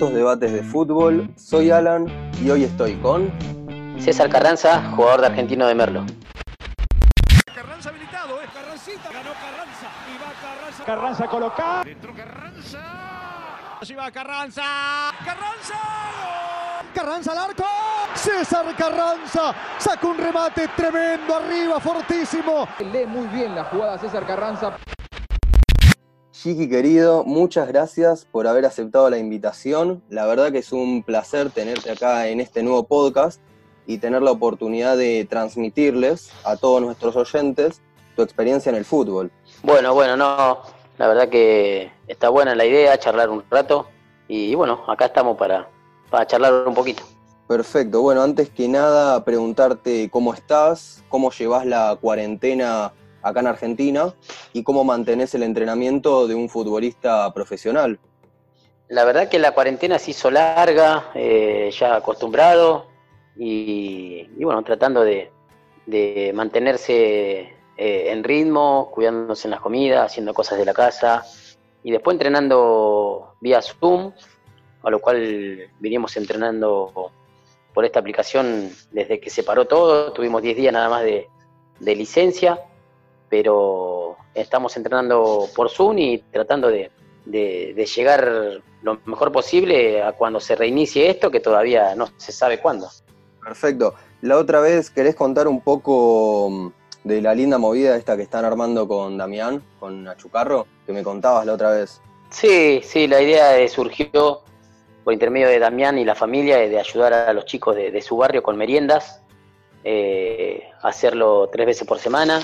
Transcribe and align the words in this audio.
estos 0.00 0.14
debates 0.14 0.50
de 0.50 0.62
fútbol. 0.62 1.28
Soy 1.36 1.70
Alan 1.70 2.06
y 2.42 2.48
hoy 2.48 2.64
estoy 2.64 2.94
con 3.02 3.30
César 3.98 4.30
Carranza, 4.30 4.82
jugador 4.96 5.20
de 5.20 5.26
Argentino 5.26 5.66
de 5.66 5.74
Merlo. 5.74 6.06
Carranza 7.54 7.90
habilitado, 7.90 8.40
es 8.40 8.48
Carrancita. 8.48 9.10
Ganó 9.12 9.32
Carranza. 9.34 9.88
Y 10.08 10.16
va 10.16 10.32
Carranza. 10.40 10.84
Carranza 10.86 11.26
coloca. 11.26 11.82
Entró 11.86 12.14
Carranza. 12.14 12.78
Allí 13.82 13.94
va 13.94 14.10
Carranza. 14.10 14.62
Carranza. 15.22 15.74
Carranza 16.94 17.32
al 17.32 17.38
arco. 17.38 17.64
César 18.14 18.74
Carranza 18.74 19.54
saca 19.76 20.06
un 20.06 20.16
remate 20.16 20.66
tremendo 20.68 21.36
arriba, 21.36 21.78
fortísimo. 21.78 22.66
Lee 22.90 23.04
muy 23.04 23.26
bien 23.26 23.54
la 23.54 23.64
jugada 23.64 23.98
César 23.98 24.26
Carranza. 24.26 24.78
Chiqui 26.42 26.70
querido, 26.70 27.22
muchas 27.24 27.68
gracias 27.68 28.24
por 28.24 28.46
haber 28.46 28.64
aceptado 28.64 29.10
la 29.10 29.18
invitación. 29.18 30.02
La 30.08 30.24
verdad 30.24 30.50
que 30.50 30.60
es 30.60 30.72
un 30.72 31.02
placer 31.02 31.50
tenerte 31.50 31.90
acá 31.90 32.28
en 32.28 32.40
este 32.40 32.62
nuevo 32.62 32.84
podcast 32.84 33.42
y 33.86 33.98
tener 33.98 34.22
la 34.22 34.30
oportunidad 34.30 34.96
de 34.96 35.26
transmitirles 35.28 36.30
a 36.42 36.56
todos 36.56 36.80
nuestros 36.80 37.14
oyentes 37.14 37.82
tu 38.16 38.22
experiencia 38.22 38.70
en 38.70 38.76
el 38.76 38.86
fútbol. 38.86 39.30
Bueno, 39.62 39.92
bueno, 39.92 40.16
no, 40.16 40.60
la 40.96 41.08
verdad 41.08 41.28
que 41.28 41.92
está 42.08 42.30
buena 42.30 42.54
la 42.54 42.64
idea, 42.64 42.98
charlar 42.98 43.28
un 43.28 43.44
rato 43.50 43.88
y 44.26 44.54
bueno, 44.54 44.82
acá 44.88 45.04
estamos 45.04 45.36
para, 45.36 45.68
para 46.08 46.26
charlar 46.26 46.66
un 46.66 46.74
poquito. 46.74 47.02
Perfecto, 47.48 48.00
bueno, 48.00 48.22
antes 48.22 48.48
que 48.48 48.66
nada 48.66 49.22
preguntarte 49.26 50.08
cómo 50.08 50.32
estás, 50.32 51.04
cómo 51.10 51.32
llevas 51.32 51.66
la 51.66 51.98
cuarentena 52.00 52.94
acá 53.22 53.40
en 53.40 53.46
Argentina 53.46 54.14
y 54.52 54.62
cómo 54.62 54.84
mantenés 54.84 55.34
el 55.34 55.42
entrenamiento 55.42 56.26
de 56.26 56.34
un 56.34 56.48
futbolista 56.48 57.32
profesional. 57.32 57.98
La 58.88 59.04
verdad 59.04 59.28
que 59.28 59.38
la 59.38 59.52
cuarentena 59.52 59.98
se 59.98 60.10
hizo 60.10 60.30
larga, 60.30 61.10
eh, 61.14 61.70
ya 61.78 61.96
acostumbrado 61.96 62.86
y, 63.36 64.26
bueno, 64.42 64.62
tratando 64.64 65.02
de, 65.02 65.30
mantenerse 66.34 67.54
eh, 67.76 68.10
en 68.12 68.22
ritmo, 68.24 68.90
cuidándose 68.92 69.46
en 69.46 69.52
las 69.52 69.60
comidas, 69.60 70.06
haciendo 70.06 70.34
cosas 70.34 70.58
de 70.58 70.64
la 70.64 70.72
casa 70.72 71.24
y 71.82 71.90
después 71.90 72.14
entrenando 72.14 73.34
vía 73.40 73.60
Zoom, 73.62 74.12
a 74.82 74.90
lo 74.90 75.00
cual 75.00 75.68
vinimos 75.78 76.16
entrenando 76.16 77.12
por 77.72 77.84
esta 77.84 78.00
aplicación 78.00 78.70
desde 78.92 79.20
que 79.20 79.30
se 79.30 79.42
paró 79.42 79.66
todo, 79.66 80.12
tuvimos 80.12 80.42
10 80.42 80.56
días 80.56 80.72
nada 80.72 80.88
más 80.88 81.04
de 81.04 81.28
licencia 81.80 82.60
pero 83.30 84.16
estamos 84.34 84.76
entrenando 84.76 85.48
por 85.54 85.70
Zoom 85.70 85.98
y 85.98 86.18
tratando 86.18 86.68
de, 86.68 86.90
de, 87.24 87.72
de, 87.74 87.86
llegar 87.86 88.60
lo 88.82 89.00
mejor 89.06 89.30
posible 89.32 90.02
a 90.02 90.12
cuando 90.12 90.40
se 90.40 90.56
reinicie 90.56 91.08
esto, 91.08 91.30
que 91.30 91.40
todavía 91.40 91.94
no 91.94 92.08
se 92.16 92.32
sabe 92.32 92.60
cuándo. 92.60 92.88
Perfecto. 93.42 93.94
La 94.20 94.36
otra 94.36 94.60
vez, 94.60 94.90
¿querés 94.90 95.14
contar 95.14 95.48
un 95.48 95.60
poco 95.60 96.50
mm, 96.50 96.72
de 97.04 97.22
la 97.22 97.34
linda 97.34 97.56
movida 97.56 97.96
esta 97.96 98.16
que 98.16 98.22
están 98.22 98.44
armando 98.44 98.86
con 98.86 99.16
Damián, 99.16 99.62
con 99.78 100.06
Achucarro, 100.08 100.66
que 100.84 100.92
me 100.92 101.02
contabas 101.02 101.46
la 101.46 101.54
otra 101.54 101.70
vez? 101.70 102.02
Sí, 102.30 102.80
sí, 102.82 103.06
la 103.06 103.22
idea 103.22 103.66
surgió 103.68 104.42
por 105.04 105.12
intermedio 105.12 105.48
de 105.48 105.58
Damián 105.58 105.98
y 105.98 106.04
la 106.04 106.14
familia 106.14 106.58
de 106.58 106.78
ayudar 106.78 107.12
a 107.12 107.32
los 107.32 107.46
chicos 107.46 107.76
de, 107.76 107.90
de 107.90 108.02
su 108.02 108.16
barrio 108.16 108.42
con 108.42 108.56
meriendas, 108.56 109.22
eh, 109.82 110.70
hacerlo 110.82 111.48
tres 111.50 111.66
veces 111.66 111.86
por 111.86 111.98
semana. 111.98 112.40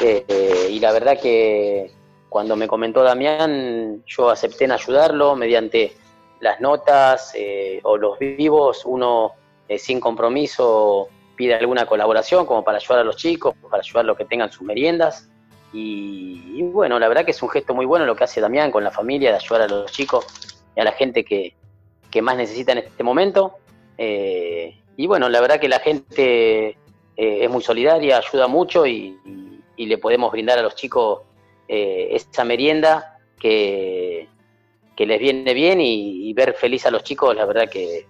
Eh, 0.00 0.68
y 0.70 0.80
la 0.80 0.92
verdad 0.92 1.18
que 1.20 1.90
cuando 2.28 2.56
me 2.56 2.68
comentó 2.68 3.02
Damián, 3.02 4.02
yo 4.06 4.30
acepté 4.30 4.64
en 4.64 4.72
ayudarlo 4.72 5.36
mediante 5.36 5.92
las 6.40 6.60
notas 6.60 7.32
eh, 7.34 7.80
o 7.82 7.96
los 7.96 8.18
vivos, 8.18 8.82
uno 8.84 9.32
sin 9.76 10.00
compromiso 10.00 11.08
pide 11.36 11.54
alguna 11.54 11.84
colaboración 11.84 12.46
como 12.46 12.64
para 12.64 12.78
ayudar 12.78 13.00
a 13.00 13.04
los 13.04 13.16
chicos, 13.16 13.54
para 13.70 13.82
ayudar 13.82 14.04
a 14.04 14.08
los 14.08 14.16
que 14.16 14.24
tengan 14.24 14.50
sus 14.50 14.62
meriendas. 14.62 15.28
Y, 15.72 16.62
bueno, 16.62 16.98
la 16.98 17.08
verdad 17.08 17.24
que 17.24 17.32
es 17.32 17.42
un 17.42 17.50
gesto 17.50 17.74
muy 17.74 17.84
bueno 17.84 18.06
lo 18.06 18.16
que 18.16 18.24
hace 18.24 18.40
Damián 18.40 18.70
con 18.70 18.82
la 18.82 18.90
familia, 18.90 19.30
de 19.30 19.36
ayudar 19.36 19.62
a 19.62 19.68
los 19.68 19.92
chicos 19.92 20.26
y 20.74 20.80
a 20.80 20.84
la 20.84 20.92
gente 20.92 21.24
que, 21.24 21.54
que 22.10 22.22
más 22.22 22.36
necesita 22.36 22.72
en 22.72 22.78
este 22.78 23.02
momento. 23.02 23.58
Y 24.98 25.06
bueno, 25.06 25.28
la 25.28 25.40
verdad 25.40 25.60
que 25.60 25.68
la 25.68 25.78
gente 25.78 26.70
eh, 26.70 26.76
es 27.16 27.48
muy 27.48 27.62
solidaria, 27.62 28.18
ayuda 28.18 28.48
mucho 28.48 28.84
y, 28.84 29.16
le 29.76 29.96
podemos 29.96 30.32
brindar 30.32 30.58
a 30.58 30.62
los 30.62 30.74
chicos 30.74 31.20
eh, 31.68 32.08
esa 32.10 32.44
merienda 32.44 33.16
que, 33.38 34.26
les 34.96 35.20
viene 35.20 35.54
bien 35.54 35.80
y, 35.80 36.28
y, 36.28 36.32
ver 36.32 36.52
feliz 36.54 36.84
a 36.84 36.90
los 36.90 37.04
chicos, 37.04 37.36
la 37.36 37.44
verdad 37.44 37.70
que 37.70 38.08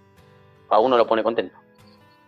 a 0.67 0.79
uno 0.79 0.97
lo 0.97 1.05
pone 1.05 1.21
contento. 1.21 1.55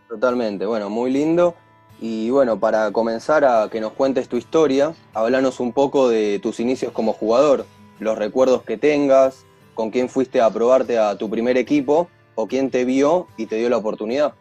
Totalmente, 0.07 0.67
bueno, 0.67 0.91
muy 0.91 1.09
lindo. 1.09 1.55
Y 1.99 2.29
bueno, 2.29 2.59
para 2.59 2.91
comenzar 2.91 3.43
a 3.43 3.67
que 3.67 3.81
nos 3.81 3.93
cuentes 3.93 4.29
tu 4.29 4.37
historia, 4.37 4.93
hablanos 5.15 5.59
un 5.59 5.73
poco 5.73 6.07
de 6.07 6.37
tus 6.37 6.59
inicios 6.59 6.91
como 6.91 7.13
jugador, 7.13 7.65
los 7.97 8.15
recuerdos 8.15 8.61
que 8.61 8.77
tengas, 8.77 9.43
con 9.73 9.89
quién 9.89 10.07
fuiste 10.07 10.39
a 10.39 10.51
probarte 10.51 10.99
a 10.99 11.17
tu 11.17 11.31
primer 11.31 11.57
equipo 11.57 12.09
o 12.35 12.45
quién 12.45 12.69
te 12.69 12.85
vio 12.85 13.25
y 13.37 13.47
te 13.47 13.55
dio 13.55 13.67
la 13.67 13.77
oportunidad. 13.77 14.35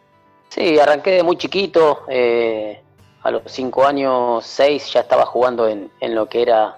Sí, 0.51 0.77
arranqué 0.77 1.11
de 1.11 1.23
muy 1.23 1.37
chiquito, 1.37 2.03
eh, 2.09 2.83
a 3.23 3.31
los 3.31 3.43
cinco 3.45 3.85
años, 3.85 4.45
seis, 4.45 4.91
ya 4.91 4.99
estaba 4.99 5.25
jugando 5.25 5.65
en, 5.65 5.89
en 6.01 6.13
lo 6.13 6.27
que 6.27 6.41
era 6.41 6.75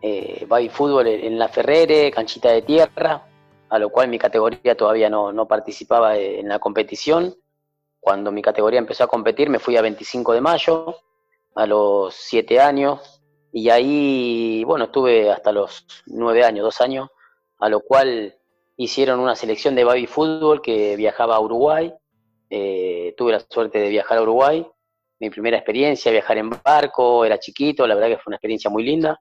eh, 0.00 0.46
baby 0.48 0.70
fútbol 0.70 1.06
en 1.06 1.38
la 1.38 1.48
Ferrere, 1.48 2.10
canchita 2.10 2.50
de 2.52 2.62
tierra, 2.62 3.22
a 3.68 3.78
lo 3.78 3.90
cual 3.90 4.08
mi 4.08 4.18
categoría 4.18 4.74
todavía 4.74 5.10
no, 5.10 5.30
no 5.30 5.46
participaba 5.46 6.16
en 6.16 6.48
la 6.48 6.58
competición. 6.58 7.36
Cuando 8.00 8.32
mi 8.32 8.40
categoría 8.40 8.78
empezó 8.78 9.04
a 9.04 9.08
competir 9.08 9.50
me 9.50 9.58
fui 9.58 9.76
a 9.76 9.82
25 9.82 10.32
de 10.32 10.40
mayo, 10.40 10.96
a 11.54 11.66
los 11.66 12.14
siete 12.14 12.60
años, 12.60 13.20
y 13.52 13.68
ahí, 13.68 14.64
bueno, 14.64 14.86
estuve 14.86 15.30
hasta 15.30 15.52
los 15.52 15.86
nueve 16.06 16.44
años, 16.44 16.64
dos 16.64 16.80
años, 16.80 17.10
a 17.58 17.68
lo 17.68 17.80
cual 17.80 18.38
hicieron 18.78 19.20
una 19.20 19.36
selección 19.36 19.74
de 19.74 19.84
baby 19.84 20.06
fútbol 20.06 20.62
que 20.62 20.96
viajaba 20.96 21.36
a 21.36 21.40
Uruguay, 21.40 21.92
eh, 22.50 23.14
tuve 23.16 23.32
la 23.32 23.40
suerte 23.40 23.78
de 23.78 23.88
viajar 23.88 24.18
a 24.18 24.22
Uruguay, 24.22 24.66
mi 25.18 25.30
primera 25.30 25.56
experiencia, 25.56 26.12
viajar 26.12 26.38
en 26.38 26.50
barco, 26.50 27.24
era 27.24 27.38
chiquito, 27.38 27.86
la 27.86 27.94
verdad 27.94 28.08
que 28.08 28.16
fue 28.18 28.30
una 28.30 28.36
experiencia 28.36 28.70
muy 28.70 28.84
linda. 28.84 29.20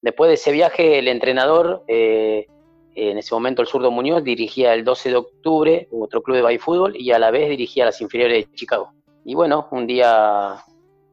Después 0.00 0.28
de 0.28 0.34
ese 0.34 0.52
viaje, 0.52 0.98
el 0.98 1.08
entrenador, 1.08 1.84
eh, 1.88 2.46
en 2.94 3.18
ese 3.18 3.34
momento 3.34 3.60
el 3.60 3.68
zurdo 3.68 3.90
Muñoz, 3.90 4.22
dirigía 4.22 4.72
el 4.72 4.84
12 4.84 5.10
de 5.10 5.16
octubre 5.16 5.88
otro 5.90 6.22
club 6.22 6.36
de 6.36 6.42
baby 6.42 6.58
fútbol 6.58 6.96
y 6.96 7.10
a 7.12 7.18
la 7.18 7.30
vez 7.30 7.48
dirigía 7.48 7.84
las 7.84 8.00
inferiores 8.00 8.46
de 8.46 8.54
Chicago. 8.54 8.92
Y 9.24 9.34
bueno, 9.34 9.68
un 9.72 9.86
día 9.86 10.62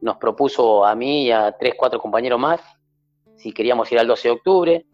nos 0.00 0.16
propuso 0.18 0.84
a 0.84 0.94
mí 0.94 1.24
y 1.26 1.30
a 1.32 1.52
tres, 1.58 1.74
cuatro 1.76 1.98
compañeros 1.98 2.38
más 2.38 2.60
si 3.36 3.52
queríamos 3.52 3.90
ir 3.92 3.98
al 3.98 4.06
12 4.06 4.28
de 4.28 4.32
octubre. 4.32 4.86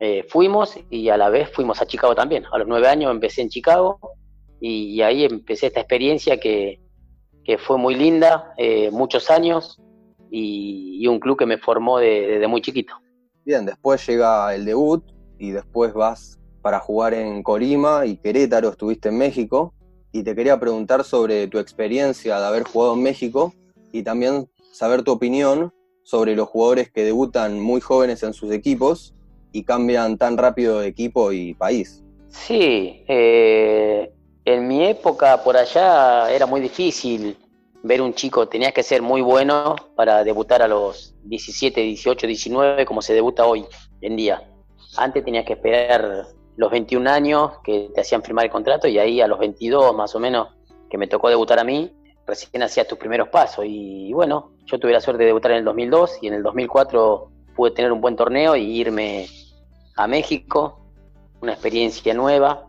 Eh, 0.00 0.24
fuimos 0.28 0.78
y 0.90 1.08
a 1.08 1.16
la 1.16 1.28
vez 1.28 1.50
fuimos 1.50 1.82
a 1.82 1.86
Chicago 1.86 2.14
también. 2.14 2.44
A 2.52 2.58
los 2.58 2.68
nueve 2.68 2.86
años 2.86 3.10
empecé 3.10 3.42
en 3.42 3.48
Chicago 3.48 3.98
y, 4.60 4.94
y 4.94 5.02
ahí 5.02 5.24
empecé 5.24 5.66
esta 5.66 5.80
experiencia 5.80 6.38
que, 6.38 6.80
que 7.44 7.58
fue 7.58 7.78
muy 7.78 7.94
linda, 7.94 8.52
eh, 8.56 8.90
muchos 8.90 9.30
años 9.30 9.80
y, 10.30 10.98
y, 11.00 11.06
un 11.06 11.18
club 11.20 11.38
que 11.38 11.46
me 11.46 11.58
formó 11.58 11.98
desde 11.98 12.32
de, 12.32 12.38
de 12.40 12.46
muy 12.46 12.60
chiquito. 12.60 12.94
Bien, 13.44 13.64
después 13.64 14.06
llega 14.06 14.54
el 14.54 14.64
debut 14.64 15.02
y 15.38 15.50
después 15.52 15.94
vas 15.94 16.38
para 16.60 16.80
jugar 16.80 17.14
en 17.14 17.42
Colima 17.42 18.04
y 18.04 18.16
Querétaro, 18.16 18.70
estuviste 18.70 19.08
en 19.08 19.18
México 19.18 19.72
y 20.12 20.22
te 20.22 20.34
quería 20.34 20.58
preguntar 20.58 21.04
sobre 21.04 21.46
tu 21.46 21.58
experiencia 21.58 22.38
de 22.38 22.46
haber 22.46 22.64
jugado 22.64 22.94
en 22.94 23.02
México 23.02 23.54
y 23.92 24.02
también 24.02 24.48
saber 24.72 25.02
tu 25.02 25.12
opinión 25.12 25.72
sobre 26.02 26.34
los 26.34 26.48
jugadores 26.48 26.90
que 26.90 27.04
debutan 27.04 27.60
muy 27.60 27.80
jóvenes 27.80 28.22
en 28.22 28.32
sus 28.32 28.52
equipos 28.52 29.14
y 29.52 29.64
cambian 29.64 30.18
tan 30.18 30.36
rápido 30.36 30.80
de 30.80 30.88
equipo 30.88 31.32
y 31.32 31.54
país. 31.54 32.02
Sí, 32.28 33.04
eh, 33.08 34.10
en 34.54 34.66
mi 34.66 34.84
época 34.86 35.42
por 35.42 35.56
allá 35.56 36.30
era 36.30 36.46
muy 36.46 36.60
difícil 36.60 37.36
ver 37.82 38.00
un 38.00 38.14
chico, 38.14 38.48
tenías 38.48 38.72
que 38.72 38.82
ser 38.82 39.02
muy 39.02 39.20
bueno 39.20 39.76
para 39.94 40.24
debutar 40.24 40.62
a 40.62 40.68
los 40.68 41.14
17, 41.24 41.80
18, 41.80 42.26
19 42.26 42.86
como 42.86 43.02
se 43.02 43.14
debuta 43.14 43.46
hoy 43.46 43.66
en 44.00 44.16
día. 44.16 44.42
Antes 44.96 45.24
tenías 45.24 45.44
que 45.44 45.52
esperar 45.52 46.26
los 46.56 46.70
21 46.70 47.10
años 47.10 47.52
que 47.62 47.90
te 47.94 48.00
hacían 48.00 48.22
firmar 48.22 48.46
el 48.46 48.50
contrato 48.50 48.88
y 48.88 48.98
ahí 48.98 49.20
a 49.20 49.28
los 49.28 49.38
22 49.38 49.94
más 49.94 50.14
o 50.14 50.18
menos 50.18 50.48
que 50.90 50.98
me 50.98 51.06
tocó 51.06 51.28
debutar 51.28 51.58
a 51.58 51.64
mí, 51.64 51.92
recién 52.26 52.62
hacías 52.62 52.88
tus 52.88 52.98
primeros 52.98 53.28
pasos 53.28 53.66
y, 53.66 54.08
y 54.08 54.12
bueno, 54.12 54.52
yo 54.64 54.78
tuve 54.78 54.92
la 54.92 55.00
suerte 55.00 55.22
de 55.24 55.26
debutar 55.26 55.50
en 55.52 55.58
el 55.58 55.64
2002 55.64 56.18
y 56.22 56.28
en 56.28 56.34
el 56.34 56.42
2004 56.42 57.30
pude 57.54 57.70
tener 57.72 57.92
un 57.92 58.00
buen 58.00 58.16
torneo 58.16 58.56
y 58.56 58.62
irme 58.62 59.26
a 59.96 60.06
México, 60.06 60.80
una 61.40 61.52
experiencia 61.52 62.14
nueva, 62.14 62.67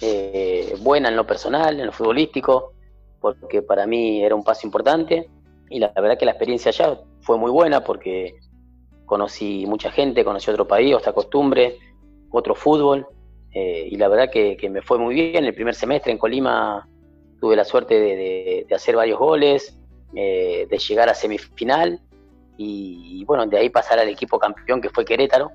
eh, 0.00 0.76
buena 0.80 1.08
en 1.08 1.16
lo 1.16 1.26
personal, 1.26 1.80
en 1.80 1.86
lo 1.86 1.92
futbolístico, 1.92 2.72
porque 3.20 3.62
para 3.62 3.86
mí 3.86 4.22
era 4.22 4.34
un 4.34 4.44
paso 4.44 4.66
importante 4.66 5.28
y 5.70 5.78
la, 5.80 5.88
verdad 5.88 6.18
que 6.18 6.24
la 6.24 6.32
experiencia 6.32 6.70
allá 6.70 7.00
fue 7.20 7.36
muy 7.36 7.50
buena 7.50 7.82
porque 7.82 8.36
conocí 9.06 9.64
mucha 9.66 9.90
gente, 9.90 10.24
conocí 10.24 10.50
otro 10.50 10.68
país, 10.68 10.94
otra 10.94 11.12
costumbre, 11.12 11.78
otro 12.30 12.54
fútbol 12.54 13.06
y 13.50 13.96
la 13.96 14.06
verdad 14.06 14.30
que, 14.30 14.56
me 14.70 14.82
fue 14.82 14.98
muy 14.98 15.14
bien. 15.14 15.44
El 15.44 15.54
primer 15.54 15.74
semestre 15.74 16.12
en 16.12 16.18
Colima 16.18 16.86
tuve 17.40 17.56
la 17.56 17.64
suerte 17.64 17.98
de, 17.98 18.66
hacer 18.72 18.94
varios 18.94 19.18
goles, 19.18 19.76
de 20.12 20.78
llegar 20.88 21.08
a 21.08 21.14
semifinal 21.14 21.98
y, 22.56 23.24
bueno, 23.24 23.46
de 23.46 23.58
ahí 23.58 23.68
pasar 23.68 23.98
al 23.98 24.08
equipo 24.08 24.38
campeón 24.38 24.80
que 24.80 24.90
fue 24.90 25.04
Querétaro, 25.04 25.50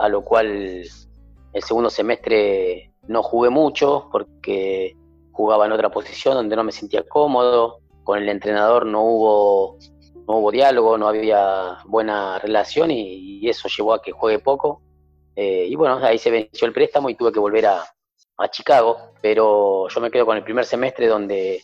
a 0.00 0.08
lo 0.08 0.24
cual 0.24 0.82
el 1.56 1.62
segundo 1.62 1.90
semestre 1.90 2.90
no 3.08 3.22
jugué 3.22 3.50
mucho 3.50 4.08
porque 4.10 4.96
jugaba 5.32 5.66
en 5.66 5.72
otra 5.72 5.90
posición 5.90 6.34
donde 6.34 6.56
no 6.56 6.64
me 6.64 6.72
sentía 6.72 7.06
cómodo, 7.06 7.80
con 8.04 8.18
el 8.18 8.28
entrenador 8.28 8.86
no 8.86 9.02
hubo, 9.02 9.78
no 10.28 10.38
hubo 10.38 10.50
diálogo, 10.50 10.96
no 10.96 11.08
había 11.08 11.78
buena 11.86 12.38
relación 12.38 12.90
y, 12.90 13.48
eso 13.48 13.68
llevó 13.68 13.94
a 13.94 14.02
que 14.02 14.12
juegue 14.12 14.38
poco. 14.38 14.82
Eh, 15.36 15.66
y 15.68 15.76
bueno, 15.76 15.98
ahí 15.98 16.18
se 16.18 16.30
venció 16.30 16.66
el 16.66 16.72
préstamo 16.72 17.10
y 17.10 17.14
tuve 17.14 17.32
que 17.32 17.38
volver 17.38 17.66
a, 17.66 17.84
Chicago, 18.50 18.98
pero 19.22 19.88
yo 19.88 20.00
me 20.00 20.10
quedo 20.10 20.26
con 20.26 20.36
el 20.36 20.44
primer 20.44 20.66
semestre 20.66 21.06
donde 21.06 21.62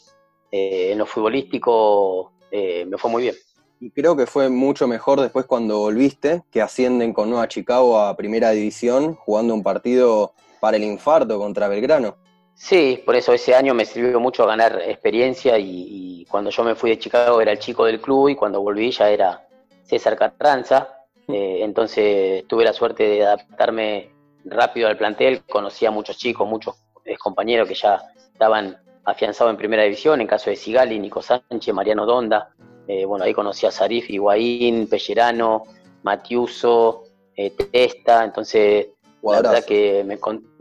eh, 0.50 0.92
en 0.92 0.96
lo 0.96 1.04
futbolístico 1.04 2.32
eh, 2.50 2.86
me 2.86 2.96
fue 2.96 3.10
muy 3.10 3.24
bien. 3.24 3.34
Y 3.78 3.90
creo 3.90 4.16
que 4.16 4.26
fue 4.26 4.48
mucho 4.48 4.88
mejor 4.88 5.20
después 5.20 5.44
cuando 5.44 5.80
volviste, 5.80 6.44
que 6.50 6.62
ascienden 6.62 7.12
con 7.12 7.28
Nueva 7.28 7.48
Chicago 7.48 7.98
a 7.98 8.16
Primera 8.16 8.50
División, 8.52 9.16
jugando 9.16 9.52
un 9.54 9.62
partido 9.62 10.32
para 10.62 10.76
el 10.76 10.84
infarto 10.84 11.40
contra 11.40 11.66
Belgrano. 11.66 12.16
Sí, 12.54 13.02
por 13.04 13.16
eso 13.16 13.32
ese 13.32 13.52
año 13.52 13.74
me 13.74 13.84
sirvió 13.84 14.20
mucho 14.20 14.46
ganar 14.46 14.80
experiencia 14.86 15.58
y, 15.58 16.24
cuando 16.30 16.50
yo 16.50 16.62
me 16.62 16.76
fui 16.76 16.90
de 16.90 17.00
Chicago 17.00 17.40
era 17.40 17.50
el 17.50 17.58
chico 17.58 17.84
del 17.84 18.00
club 18.00 18.28
y 18.28 18.36
cuando 18.36 18.62
volví 18.62 18.92
ya 18.92 19.10
era 19.10 19.44
César 19.82 20.16
Carranza. 20.16 20.88
Eh, 21.26 21.58
entonces 21.62 22.46
tuve 22.46 22.62
la 22.62 22.72
suerte 22.72 23.02
de 23.02 23.26
adaptarme 23.26 24.12
rápido 24.44 24.86
al 24.86 24.96
plantel, 24.96 25.42
conocí 25.42 25.84
a 25.84 25.90
muchos 25.90 26.16
chicos, 26.16 26.48
muchos 26.48 26.76
compañeros 27.18 27.66
que 27.66 27.74
ya 27.74 28.00
estaban 28.32 28.78
afianzados 29.04 29.50
en 29.50 29.56
primera 29.56 29.82
división, 29.82 30.20
en 30.20 30.28
caso 30.28 30.48
de 30.48 30.54
Sigali, 30.54 31.00
Nico 31.00 31.22
Sánchez, 31.22 31.74
Mariano 31.74 32.06
Donda. 32.06 32.50
Eh, 32.86 33.04
bueno, 33.04 33.24
ahí 33.24 33.34
conocí 33.34 33.66
a 33.66 33.72
Sarif, 33.72 34.08
Higuaín, 34.08 34.88
Pellerano, 34.88 35.64
Matiuso, 36.04 37.02
eh, 37.34 37.50
Testa, 37.50 38.22
entonces 38.22 38.90
la 39.22 39.42
verdad 39.42 39.64
que 39.64 40.02
me, 40.04 40.18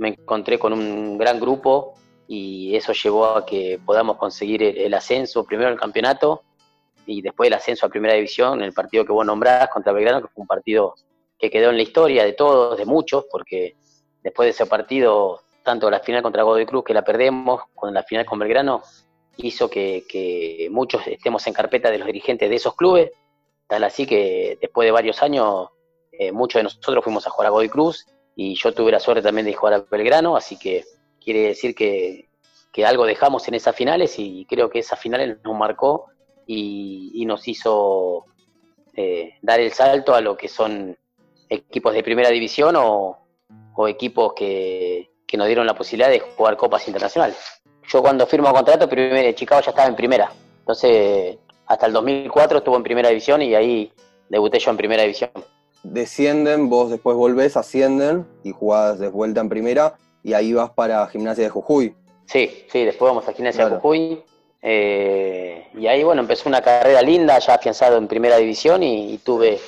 encontré 0.08 0.60
con 0.60 0.74
un 0.74 1.18
gran 1.18 1.40
grupo 1.40 1.96
y 2.28 2.76
eso 2.76 2.94
llevó 2.94 3.26
a 3.26 3.46
que 3.46 3.80
podamos 3.84 4.18
conseguir 4.18 4.62
el, 4.64 4.94
ascenso, 4.94 5.44
primero 5.44 5.70
el 5.70 5.80
campeonato 5.80 6.44
y 7.06 7.22
después 7.22 7.48
el 7.48 7.54
ascenso 7.54 7.86
a 7.86 7.90
primera 7.90 8.14
división, 8.14 8.62
el 8.62 8.74
partido 8.74 9.04
que 9.04 9.12
vos 9.12 9.26
nombrás 9.26 9.68
contra 9.70 9.92
Belgrano, 9.92 10.22
que 10.22 10.28
fue 10.28 10.44
un 10.44 10.48
partido 10.48 10.96
que 11.40 11.50
quedó 11.50 11.72
en 11.72 11.78
la 11.78 11.82
historia 11.82 12.24
de 12.24 12.34
todos, 12.34 12.78
de 12.78 12.86
muchos, 12.86 13.26
porque 13.32 13.76
después 14.22 14.46
de 14.46 14.52
ese 14.52 14.68
partido, 14.68 15.42
tanto 15.64 15.90
la 15.90 16.00
final 16.00 16.22
contra 16.22 16.44
Godoy 16.44 16.68
Cruz, 16.68 16.84
que 16.84 16.94
la 16.94 17.04
perdemos, 17.04 17.64
con 17.74 17.94
la 17.94 18.04
final 18.04 18.26
con 18.26 18.38
Belgrano, 18.38 18.84
hizo 19.38 19.70
que, 19.70 20.68
muchos 20.72 21.06
estemos 21.08 21.46
en 21.48 21.54
carpeta 21.54 21.90
de 21.90 21.98
los 21.98 22.06
dirigentes 22.06 22.48
de 22.48 22.56
esos 22.56 22.76
clubes, 22.76 23.12
tal 23.68 23.84
así 23.84 24.06
que 24.06 24.60
después 24.62 24.86
de 24.86 24.92
varios 24.92 25.24
años, 25.24 25.70
eh, 26.12 26.32
muchos 26.32 26.60
de 26.60 26.64
nosotros 26.64 27.04
fuimos 27.04 27.26
a 27.26 27.32
jugar 27.32 27.48
a 27.48 27.50
Godoy 27.50 27.70
Cruz 27.70 28.06
y 28.36 28.56
yo 28.56 28.74
tuve 28.74 28.92
la 28.92 29.00
suerte 29.00 29.22
también 29.22 29.46
de 29.46 29.54
jugar 29.54 29.74
a 29.74 29.86
Belgrano, 29.90 30.36
así 30.36 30.58
que 30.58 30.84
quiere 31.24 31.48
decir 31.48 31.76
que, 31.76 32.28
algo 32.86 33.06
dejamos 33.06 33.48
en 33.48 33.54
esas 33.54 33.76
finales 33.76 34.18
y 34.18 34.46
creo 34.46 34.70
que 34.70 34.80
esas 34.80 35.00
finales 35.00 35.38
nos 35.44 35.56
marcó 35.56 36.08
y, 36.48 37.24
nos 37.26 37.48
hizo 37.48 38.26
eh, 38.96 39.36
dar 39.42 39.60
el 39.60 39.72
salto 39.72 40.16
a 40.16 40.22
lo 40.22 40.36
que 40.36 40.48
son 40.48 40.98
equipos 41.48 41.94
de 41.94 42.04
primera 42.04 42.30
división 42.30 42.76
o, 42.78 43.18
equipos 43.88 44.34
que, 44.34 45.10
nos 45.34 45.48
dieron 45.48 45.66
la 45.66 45.74
posibilidad 45.74 46.10
de 46.10 46.20
jugar 46.20 46.58
copas 46.58 46.86
internacionales. 46.88 47.38
Yo 47.88 48.02
cuando 48.02 48.28
firmo 48.28 48.52
contrato, 48.54 48.88
primero, 48.88 49.32
Chicago 49.32 49.62
ya 49.62 49.72
estaba 49.72 49.88
en 49.88 49.96
primera, 49.96 50.32
entonces 50.60 51.38
hasta 51.68 51.86
el 51.86 51.94
2004 51.94 52.58
estuvo 52.58 52.76
en 52.76 52.84
primera 52.84 53.10
división 53.10 53.42
y 53.42 53.56
ahí 53.56 53.92
debuté 54.30 54.60
yo 54.60 54.72
en 54.72 54.78
primera 54.78 55.04
división 55.04 55.32
descienden, 55.84 56.70
vos 56.70 56.90
después 56.90 57.16
volvés, 57.18 57.58
ascienden 57.58 58.28
y 58.44 58.52
jugás 58.52 59.00
de 59.00 59.10
vuelta 59.10 59.42
en 59.42 59.50
primera 59.50 59.96
y 60.24 60.34
ahí 60.34 60.54
vas 60.54 60.72
para 60.72 61.08
Gimnasia 61.08 61.46
de 61.46 61.50
Jujuy. 61.50 61.96
Sí, 62.26 62.66
sí, 62.72 62.86
después 62.86 63.10
vamos 63.10 63.28
a 63.28 63.34
Gimnasia 63.34 63.68
de 63.68 63.76
Jujuy. 63.76 64.24
Eh, 64.62 65.68
y 65.74 65.88
ahí, 65.88 66.04
bueno, 66.04 66.22
empezó 66.22 66.48
una 66.48 66.62
carrera 66.62 67.02
linda, 67.02 67.40
ya 67.40 67.56
afianzado 67.56 67.98
en 67.98 68.08
primera 68.08 68.38
división 68.38 68.84
y, 68.84 69.18
tuve, 69.20 69.60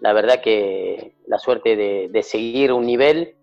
la 0.00 0.12
verdad 0.12 0.40
que 0.40 1.14
la 1.26 1.38
suerte 1.38 1.76
de, 1.76 2.22
seguir 2.22 2.72
un 2.72 2.86
nivel 2.86 3.36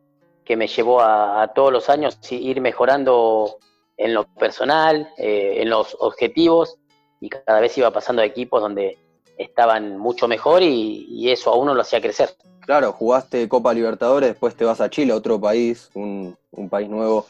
que 0.44 0.58
me 0.58 0.68
llevó 0.68 1.02
a, 1.02 1.52
todos 1.56 1.72
los 1.72 1.90
años 1.90 2.20
ir 2.32 2.60
mejorando 2.60 3.58
en 3.96 4.14
lo 4.14 4.26
personal, 4.26 5.10
eh, 5.18 5.58
en 5.62 5.70
los 5.70 5.96
objetivos 6.00 6.78
y 7.20 7.30
cada 7.30 7.60
vez 7.60 7.78
iba 7.78 7.92
pasando 7.92 8.22
a 8.22 8.26
equipos 8.26 8.62
donde 8.62 8.98
estaban 9.38 9.98
mucho 9.98 10.28
mejor 10.28 10.64
y, 10.64 11.30
eso 11.32 11.52
a 11.52 11.58
uno 11.58 11.74
lo 11.74 11.82
hacía 11.82 12.02
crecer. 12.02 12.30
Claro, 12.66 12.92
jugaste 12.92 13.48
Copa 13.48 13.74
Libertadores, 13.74 14.30
después 14.30 14.56
te 14.56 14.66
vas 14.66 14.82
a 14.82 14.90
Chile, 14.90 15.14
otro 15.14 15.40
país, 15.40 15.90
un, 15.94 16.38
país 16.70 16.90
nuevo 16.90 17.26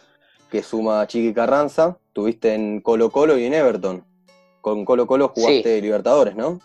que 0.49 0.63
suma 0.63 1.01
a 1.01 1.07
Chiqui 1.07 1.33
Carranza. 1.33 1.97
Tuviste 2.13 2.53
en 2.53 2.81
Colo 2.81 3.11
Colo 3.11 3.37
y 3.37 3.45
en 3.45 3.53
Everton. 3.53 4.03
Con 4.61 4.85
Colo 4.85 5.05
Colo 5.05 5.29
jugaste 5.29 5.81
Libertadores, 5.81 6.35
¿no? 6.35 6.59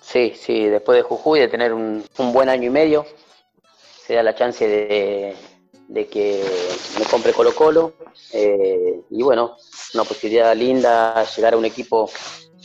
Sí, 0.00 0.32
sí, 0.34 0.64
después 0.64 0.96
de 0.96 1.02
Jujuy, 1.02 1.40
de 1.40 1.48
tener 1.48 1.72
un, 1.72 2.02
buen 2.32 2.48
año 2.48 2.64
y 2.64 2.70
medio, 2.70 3.04
se 4.06 4.14
da 4.14 4.22
la 4.22 4.34
chance 4.34 4.66
de, 4.66 5.36
que 6.06 6.42
me 6.98 7.04
compre 7.04 7.32
Colo 7.32 7.54
Colo. 7.54 7.92
Eh, 8.32 9.00
y 9.10 9.22
bueno, 9.22 9.56
una 9.94 10.04
posibilidad 10.04 10.56
linda, 10.56 11.24
llegar 11.24 11.54
a 11.54 11.56
un 11.58 11.64
equipo 11.64 12.10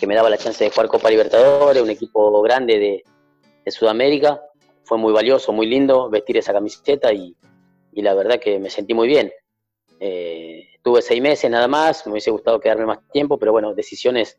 que 0.03 0.07
me 0.07 0.15
daba 0.15 0.29
la 0.29 0.37
chance 0.37 0.61
de 0.61 0.69
jugar 0.69 0.89
Copa 0.89 1.09
Libertadores, 1.09 1.81
un 1.81 1.89
equipo 1.89 2.41
grande 2.41 2.77
de, 2.77 3.71
Sudamérica. 3.71 4.41
Fue 4.83 4.97
muy 4.97 5.13
valioso, 5.13 5.53
muy 5.53 5.65
lindo 5.65 6.09
vestir 6.09 6.35
esa 6.35 6.51
camiseta 6.51 7.13
y, 7.13 7.37
la 7.93 8.13
verdad 8.13 8.37
que 8.37 8.59
me 8.59 8.69
sentí 8.69 8.93
muy 8.93 9.07
bien. 9.07 9.31
Eh, 10.01 10.67
tuve 10.81 11.01
seis 11.01 11.21
meses 11.21 11.49
nada 11.49 11.69
más, 11.69 12.05
me 12.05 12.11
hubiese 12.11 12.31
gustado 12.31 12.59
quedarme 12.59 12.85
más 12.85 12.99
tiempo, 13.13 13.39
pero 13.39 13.53
bueno, 13.53 13.73
decisiones 13.73 14.35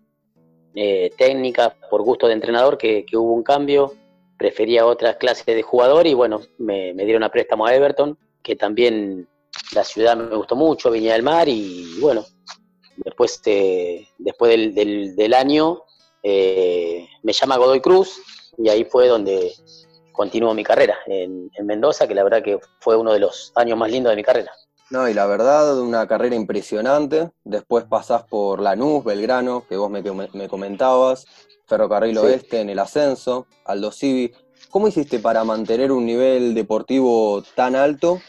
eh, 0.74 1.10
técnicas 1.16 1.72
por 1.88 2.02
gusto 2.02 2.26
de 2.26 2.34
entrenador 2.34 2.76
que, 2.76 3.06
hubo 3.14 3.32
un 3.32 3.42
cambio. 3.42 3.94
Prefería 4.36 4.84
otras 4.84 5.16
clases 5.16 5.46
de 5.46 5.62
jugador 5.62 6.06
y 6.06 6.12
bueno, 6.12 6.42
me, 6.58 6.92
me 6.92 7.06
dieron 7.06 7.22
a 7.22 7.30
préstamo 7.30 7.64
a 7.64 7.74
Everton, 7.74 8.18
que 8.42 8.54
también 8.54 9.26
la 9.74 9.82
ciudad 9.82 10.14
me 10.14 10.36
gustó 10.36 10.56
mucho, 10.56 10.90
Viña 10.90 11.14
del 11.14 11.22
Mar 11.22 11.48
y 11.48 11.98
bueno, 12.02 12.22
después, 12.96 13.40
después 14.18 14.74
del, 14.74 15.16
del, 15.16 15.34
año 15.34 15.82
eh, 16.22 17.06
me 17.22 17.32
llama 17.32 17.56
Godoy 17.56 17.80
Cruz 17.80 18.20
y 18.58 18.68
ahí 18.68 18.84
fue 18.84 19.08
donde 19.08 19.52
continuó 20.12 20.54
mi 20.54 20.64
carrera 20.64 20.96
en, 21.06 21.50
Mendoza, 21.62 22.06
que 22.06 22.14
la 22.14 22.24
verdad 22.24 22.42
que 22.42 22.58
fue 22.80 22.96
uno 22.96 23.12
de 23.12 23.18
los 23.18 23.52
años 23.56 23.76
más 23.76 23.90
lindos 23.90 24.10
de 24.10 24.16
mi 24.16 24.22
carrera. 24.22 24.52
No, 24.90 25.08
y 25.08 25.14
la 25.14 25.26
verdad, 25.26 25.80
una 25.80 26.06
carrera 26.06 26.36
impresionante. 26.36 27.30
Después 27.42 27.84
pasás 27.84 28.22
por 28.24 28.60
Lanús, 28.60 29.02
Belgrano, 29.04 29.66
que 29.66 29.76
vos 29.76 29.90
me, 29.90 30.02
me 30.02 30.48
comentabas, 30.48 31.26
Ferrocarril 31.66 32.18
Oeste 32.18 32.60
en 32.60 32.70
el 32.70 32.78
ascenso, 32.78 33.46
Aldo 33.64 33.90
Civi. 33.90 34.32
¿Cómo 34.70 34.88
hiciste 34.88 35.18
para 35.18 35.42
mantener 35.44 35.90
un 35.90 36.04
nivel 36.04 36.54
deportivo 36.54 37.42
tan 37.54 37.74
alto 37.74 38.20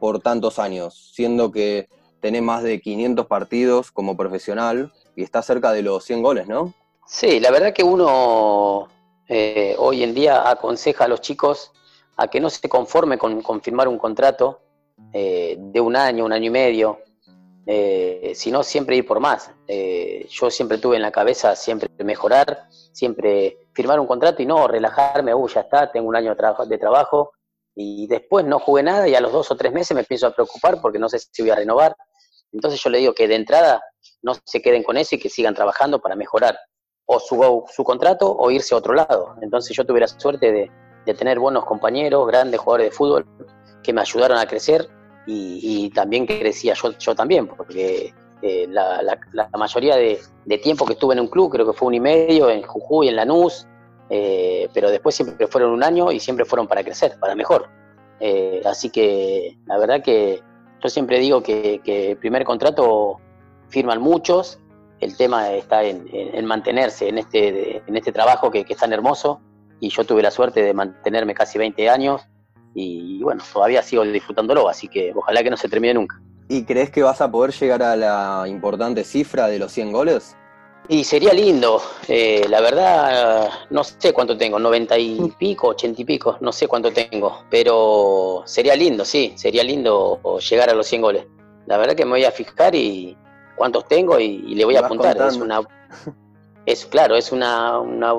por 0.00 0.20
tantos 0.20 0.58
años? 0.58 1.12
Siendo 1.14 1.50
que 1.50 1.88
tenés 2.24 2.40
más 2.40 2.62
de 2.62 2.80
500 2.80 3.26
partidos 3.26 3.92
como 3.92 4.16
profesional 4.16 4.90
y 5.14 5.22
está 5.22 5.42
cerca 5.42 5.72
de 5.72 5.82
los 5.82 6.02
100 6.04 6.22
goles, 6.22 6.48
¿no? 6.48 6.72
Sí, 7.06 7.38
la 7.38 7.50
verdad 7.50 7.74
que 7.74 7.82
uno 7.82 8.88
eh, 9.28 9.76
hoy 9.78 10.02
en 10.02 10.14
día 10.14 10.48
aconseja 10.48 11.04
a 11.04 11.08
los 11.08 11.20
chicos 11.20 11.70
a 12.16 12.28
que 12.28 12.40
no 12.40 12.48
se 12.48 12.66
conforme 12.66 13.18
con, 13.18 13.60
firmar 13.60 13.88
un 13.88 13.98
contrato 13.98 14.60
eh, 15.12 15.56
de 15.58 15.80
un 15.82 15.96
año, 15.96 16.24
un 16.24 16.32
año 16.32 16.46
y 16.46 16.50
medio, 16.50 17.00
eh, 17.66 18.32
sino 18.34 18.62
siempre 18.62 18.96
ir 18.96 19.06
por 19.06 19.20
más. 19.20 19.50
yo 20.30 20.50
siempre 20.50 20.78
tuve 20.78 20.96
en 20.96 21.02
la 21.02 21.12
cabeza 21.12 21.54
siempre 21.54 21.90
mejorar, 22.02 22.68
siempre 22.70 23.58
firmar 23.74 24.00
un 24.00 24.06
contrato 24.06 24.42
y 24.42 24.46
no 24.46 24.66
relajarme, 24.66 25.34
uy, 25.34 25.52
ya 25.54 25.60
está, 25.60 25.92
tengo 25.92 26.08
un 26.08 26.16
año 26.16 26.34
de 26.34 26.78
trabajo 26.78 27.32
y 27.74 28.06
después 28.06 28.44
no 28.44 28.58
jugué 28.60 28.82
nada 28.82 29.08
y 29.08 29.14
a 29.14 29.20
los 29.20 29.32
dos 29.32 29.50
o 29.50 29.56
tres 29.56 29.72
meses 29.72 29.94
me 29.94 30.00
empiezo 30.00 30.26
a 30.26 30.34
preocupar 30.34 30.80
porque 30.80 30.98
no 30.98 31.08
sé 31.08 31.18
si 31.18 31.42
voy 31.42 31.50
a 31.50 31.56
renovar. 31.56 31.94
Entonces 32.54 32.80
yo 32.82 32.88
le 32.88 32.98
digo 32.98 33.14
que 33.14 33.28
de 33.28 33.34
entrada 33.34 33.82
no 34.22 34.34
se 34.44 34.62
queden 34.62 34.82
con 34.82 34.96
eso 34.96 35.16
y 35.16 35.18
que 35.18 35.28
sigan 35.28 35.54
trabajando 35.54 36.00
para 36.00 36.16
mejorar 36.16 36.56
o 37.06 37.20
su, 37.20 37.64
su 37.68 37.84
contrato 37.84 38.34
o 38.34 38.50
irse 38.50 38.74
a 38.74 38.78
otro 38.78 38.94
lado. 38.94 39.34
Entonces 39.42 39.76
yo 39.76 39.84
tuve 39.84 40.00
la 40.00 40.08
suerte 40.08 40.52
de, 40.52 40.70
tener 41.14 41.38
buenos 41.38 41.66
compañeros, 41.66 42.26
grandes 42.26 42.58
jugadores 42.58 42.90
de 42.90 42.96
fútbol 42.96 43.26
que 43.82 43.92
me 43.92 44.00
ayudaron 44.00 44.38
a 44.38 44.46
crecer 44.46 44.88
y, 45.26 45.90
también 45.90 46.26
crecía 46.26 46.72
yo, 46.74 46.96
yo 46.98 47.14
también, 47.14 47.46
porque 47.46 48.14
eh, 48.40 48.66
la, 48.68 49.18
mayoría 49.58 49.96
de, 49.96 50.18
tiempo 50.62 50.86
que 50.86 50.94
estuve 50.94 51.14
en 51.14 51.20
un 51.20 51.28
club, 51.28 51.50
creo 51.52 51.66
que 51.66 51.74
fue 51.74 51.88
un 51.88 51.94
y 51.94 52.00
medio, 52.00 52.48
en 52.48 52.62
Jujuy, 52.62 53.08
en 53.08 53.16
Lanús, 53.16 53.66
eh, 54.08 54.68
pero 54.72 54.90
después 54.90 55.14
siempre 55.14 55.46
fueron 55.46 55.72
un 55.72 55.82
año 55.82 56.10
y 56.10 56.20
siempre 56.20 56.46
fueron 56.46 56.66
para 56.66 56.82
crecer, 56.82 57.18
para 57.20 57.34
mejor. 57.34 57.68
Eh, 58.20 58.62
así 58.64 58.88
que 58.88 59.58
la 59.66 59.78
verdad 59.78 60.02
que 60.02 60.42
yo 60.84 60.90
siempre 60.90 61.18
digo 61.18 61.42
que, 61.42 61.80
el 61.82 62.16
primer 62.18 62.44
contrato 62.44 63.18
firman 63.68 64.02
muchos, 64.02 64.60
el 65.00 65.16
tema 65.16 65.50
está 65.52 65.82
en, 65.82 66.44
mantenerse 66.44 67.08
en 67.08 67.16
este, 67.18 67.82
en 67.86 67.96
este 67.96 68.12
trabajo 68.12 68.50
que, 68.50 68.66
es 68.68 68.76
tan 68.76 68.92
hermoso 68.92 69.40
y 69.80 69.88
yo 69.88 70.04
tuve 70.04 70.22
la 70.22 70.30
suerte 70.30 70.62
de 70.62 70.74
mantenerme 70.74 71.34
casi 71.34 71.56
20 71.56 71.88
años 71.88 72.28
y, 72.74 73.22
bueno, 73.22 73.42
todavía 73.50 73.82
sigo 73.82 74.04
disfrutándolo, 74.04 74.68
así 74.68 74.86
que 74.88 75.12
ojalá 75.14 75.42
que 75.42 75.48
no 75.48 75.56
se 75.56 75.70
termine 75.70 75.94
nunca. 75.94 76.20
¿Y 76.50 76.64
crees 76.64 76.90
que 76.90 77.02
vas 77.02 77.22
a 77.22 77.30
poder 77.30 77.54
llegar 77.54 77.82
a 77.82 77.96
la 77.96 78.44
importante 78.46 79.04
cifra 79.04 79.46
de 79.46 79.58
los 79.58 79.72
100 79.72 79.90
goles? 79.90 80.36
Y 80.88 81.04
sería 81.04 81.32
lindo, 81.32 81.80
eh, 82.08 82.44
la 82.48 82.60
verdad 82.60 83.48
no 83.70 83.82
sé 83.84 84.12
cuánto 84.12 84.36
tengo, 84.36 84.58
90 84.58 84.98
y 84.98 85.34
pico, 85.38 85.68
80 85.68 86.02
y 86.02 86.04
pico, 86.04 86.36
no 86.42 86.52
sé 86.52 86.68
cuánto 86.68 86.92
tengo, 86.92 87.44
pero 87.48 88.42
sería 88.44 88.76
lindo, 88.76 89.02
sí, 89.06 89.32
sería 89.34 89.64
lindo 89.64 90.20
llegar 90.38 90.68
a 90.68 90.74
los 90.74 90.86
100 90.86 91.00
goles. 91.00 91.26
La 91.66 91.78
verdad 91.78 91.94
que 91.94 92.04
me 92.04 92.10
voy 92.10 92.24
a 92.24 92.30
fijar 92.30 92.74
y 92.74 93.16
cuántos 93.56 93.88
tengo 93.88 94.20
y, 94.20 94.54
le 94.54 94.64
voy 94.66 94.76
a 94.76 94.80
apuntar. 94.80 95.16
Es 95.16 95.36
una, 95.36 95.62
es 96.66 96.84
claro, 96.84 97.16
es 97.16 97.32
una, 97.32 97.78
una 97.78 98.14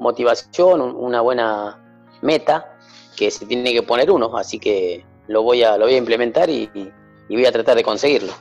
motivación, 0.00 0.80
una 0.80 1.20
buena 1.20 1.78
meta 2.20 2.76
que 3.16 3.30
se 3.30 3.46
tiene 3.46 3.72
que 3.72 3.84
poner 3.84 4.10
uno, 4.10 4.36
así 4.36 4.58
que 4.58 5.04
lo 5.28 5.44
voy 5.44 5.62
a, 5.62 5.76
lo 5.76 5.84
voy 5.84 5.94
a 5.94 5.98
implementar 5.98 6.50
y, 6.50 6.68
y 6.74 7.34
voy 7.34 7.46
a 7.46 7.52
tratar 7.52 7.76
de 7.76 7.84
conseguirlo. 7.84 8.32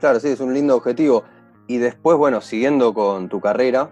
Claro, 0.00 0.18
sí, 0.18 0.28
es 0.28 0.40
un 0.40 0.54
lindo 0.54 0.74
objetivo. 0.74 1.24
Y 1.72 1.78
después, 1.78 2.18
bueno, 2.18 2.42
siguiendo 2.42 2.92
con 2.92 3.30
tu 3.30 3.40
carrera, 3.40 3.90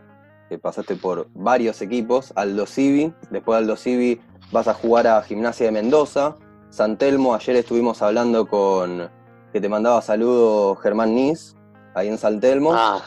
que 0.51 0.59
pasaste 0.59 0.97
por 0.97 1.29
varios 1.33 1.81
equipos, 1.81 2.31
Aldo 2.37 2.67
Civi, 2.67 3.15
después 3.31 3.57
de 3.57 3.63
Aldo 3.63 3.77
Civi 3.77 4.21
vas 4.53 4.69
a 4.69 4.75
jugar 4.75 5.07
a 5.07 5.23
Gimnasia 5.23 5.65
de 5.65 5.73
Mendoza, 5.73 6.37
San 6.69 6.99
Telmo, 6.99 7.35
ayer 7.35 7.57
estuvimos 7.57 8.03
hablando 8.03 8.47
con 8.47 9.11
que 9.51 9.63
te 9.63 9.69
mandaba 9.71 10.03
saludos 10.03 10.79
Germán 10.83 11.15
Nis, 11.15 11.57
ahí 11.95 12.09
en 12.09 12.19
San 12.19 12.39
Telmo. 12.39 12.75
Ah, 12.75 13.01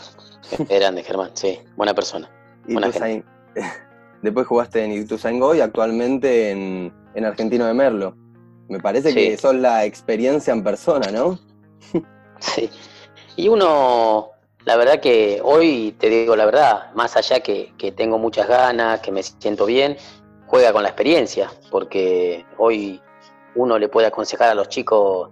grande 0.67 1.03
Germán, 1.03 1.29
sí, 1.35 1.59
buena 1.75 1.93
persona. 1.93 2.27
Y 2.67 2.73
después 4.23 4.47
jugaste 4.47 4.83
en 4.83 4.93
Ituzaingó 4.93 5.53
y 5.53 5.61
actualmente 5.61 6.49
en, 6.49 6.91
en 7.13 7.25
Argentino 7.25 7.67
de 7.67 7.75
Merlo. 7.75 8.17
Me 8.69 8.79
parece 8.79 9.13
que 9.13 9.37
son 9.37 9.61
la 9.61 9.85
experiencia 9.85 10.51
en 10.51 10.63
persona, 10.63 11.11
¿no? 11.11 11.37
sí. 12.39 12.71
Y 13.35 13.49
uno 13.49 14.32
la 14.65 14.77
verdad 14.77 14.99
que 14.99 15.41
hoy, 15.43 15.93
te 15.99 16.09
digo 16.09 16.35
la 16.35 16.45
verdad, 16.45 16.91
más 16.93 17.17
allá 17.17 17.41
que, 17.41 17.73
tengo 17.95 18.17
muchas 18.17 18.47
ganas, 18.47 19.01
que 19.01 19.11
me 19.11 19.21
siento 19.21 19.65
bien, 19.65 19.97
juega 20.45 20.71
con 20.71 20.83
la 20.83 20.89
experiencia, 20.89 21.51
porque 21.69 22.45
hoy 22.57 23.01
uno 23.55 23.77
le 23.77 23.89
puede 23.89 24.07
aconsejar 24.07 24.49
a 24.49 24.55
los 24.55 24.69
chicos 24.69 25.29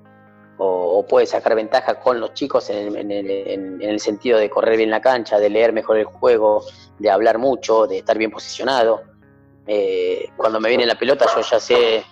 o, 0.57 1.05
puede 1.09 1.25
sacar 1.25 1.55
ventaja 1.55 1.99
con 1.99 2.19
los 2.19 2.33
chicos 2.35 2.69
en 2.69 3.11
el, 3.11 3.99
sentido 3.99 4.37
de 4.37 4.49
correr 4.49 4.77
bien 4.77 4.91
la 4.91 5.01
cancha, 5.01 5.39
de 5.39 5.49
leer 5.49 5.73
mejor 5.73 5.97
el 5.97 6.05
juego, 6.05 6.63
de 6.99 7.09
hablar 7.09 7.39
mucho, 7.39 7.87
de 7.87 7.97
estar 7.97 8.17
bien 8.17 8.29
posicionado. 8.29 9.01
Eh, 9.65 10.29
cuando 10.37 10.59
me 10.59 10.69
viene 10.69 10.85
la 10.85 10.95
pelota 10.95 11.25
yo 11.35 11.41
ya 11.41 11.59
sé, 11.59 12.03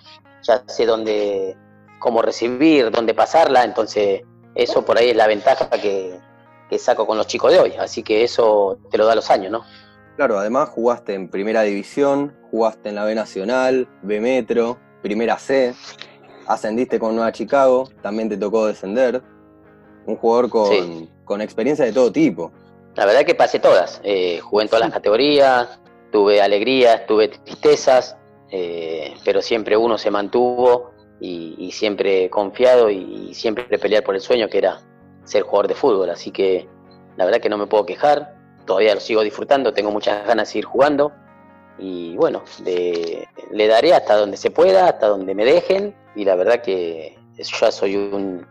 ya 0.42 0.64
sé 0.66 0.86
dónde, 0.86 1.56
cómo 2.00 2.22
recibir, 2.22 2.90
dónde 2.90 3.14
pasarla, 3.14 3.62
entonces 3.62 4.22
eso 4.56 4.84
por 4.84 4.98
ahí 4.98 5.10
es 5.10 5.16
la 5.16 5.28
ventaja 5.28 5.70
que, 5.70 6.18
que 6.70 6.78
saco 6.78 7.04
con 7.06 7.18
los 7.18 7.26
chicos 7.26 7.52
de 7.52 7.58
hoy. 7.58 7.72
Así 7.78 8.02
que 8.04 8.22
eso 8.22 8.78
te 8.90 8.96
lo 8.96 9.04
da 9.04 9.16
los 9.16 9.28
años, 9.28 9.50
¿no? 9.50 9.64
Claro, 10.16 10.38
además 10.38 10.68
jugaste 10.68 11.14
en 11.14 11.28
Primera 11.28 11.62
División, 11.62 12.36
jugaste 12.50 12.90
en 12.90 12.94
la 12.94 13.04
B 13.04 13.14
Nacional, 13.14 13.88
B 14.02 14.20
Metro, 14.20 14.78
Primera 15.02 15.36
C, 15.38 15.74
ascendiste 16.46 16.98
con 16.98 17.16
Nueva 17.16 17.32
Chicago, 17.32 17.90
también 18.02 18.28
te 18.28 18.36
tocó 18.36 18.66
descender. 18.66 19.22
Un 20.06 20.16
jugador 20.16 20.48
con, 20.48 21.08
con 21.24 21.40
experiencia 21.40 21.84
de 21.84 21.92
todo 21.92 22.10
tipo. 22.10 22.52
La 22.94 23.04
verdad 23.04 23.24
que 23.24 23.34
pasé 23.34 23.58
todas, 23.58 24.00
eh, 24.04 24.40
jugué 24.40 24.64
en 24.64 24.68
todas 24.68 24.84
las 24.84 24.92
categorías, 24.92 25.80
tuve 26.10 26.40
alegrías, 26.40 27.06
tuve 27.06 27.28
tristezas, 27.28 28.16
eh, 28.50 29.14
pero 29.24 29.42
siempre 29.42 29.76
uno 29.76 29.98
se 29.98 30.10
mantuvo 30.10 30.90
y, 31.20 31.70
siempre 31.72 32.28
confiado 32.30 32.90
y, 32.90 33.28
y 33.30 33.34
siempre 33.34 33.78
pelear 33.78 34.02
por 34.02 34.14
el 34.14 34.20
sueño 34.20 34.48
que 34.48 34.58
era 34.58 34.80
ser 35.30 35.42
jugador 35.42 35.68
de 35.68 35.74
fútbol, 35.74 36.10
así 36.10 36.30
que 36.30 36.68
la 37.16 37.24
verdad 37.24 37.40
que 37.40 37.48
no 37.48 37.58
me 37.58 37.66
puedo 37.66 37.86
quejar, 37.86 38.34
todavía 38.66 38.94
lo 38.94 39.00
sigo 39.00 39.22
disfrutando, 39.22 39.72
tengo 39.72 39.90
muchas 39.90 40.26
ganas 40.26 40.48
de 40.48 40.52
seguir 40.52 40.64
jugando 40.64 41.12
y 41.78 42.16
bueno, 42.16 42.42
le 42.64 43.68
daré 43.68 43.94
hasta 43.94 44.16
donde 44.16 44.36
se 44.36 44.50
pueda, 44.50 44.88
hasta 44.88 45.06
donde 45.06 45.34
me 45.34 45.44
dejen 45.44 45.94
y 46.14 46.24
la 46.24 46.34
verdad 46.34 46.62
que 46.62 47.16
ya 47.38 47.70
soy 47.70 47.96
un, 47.96 48.46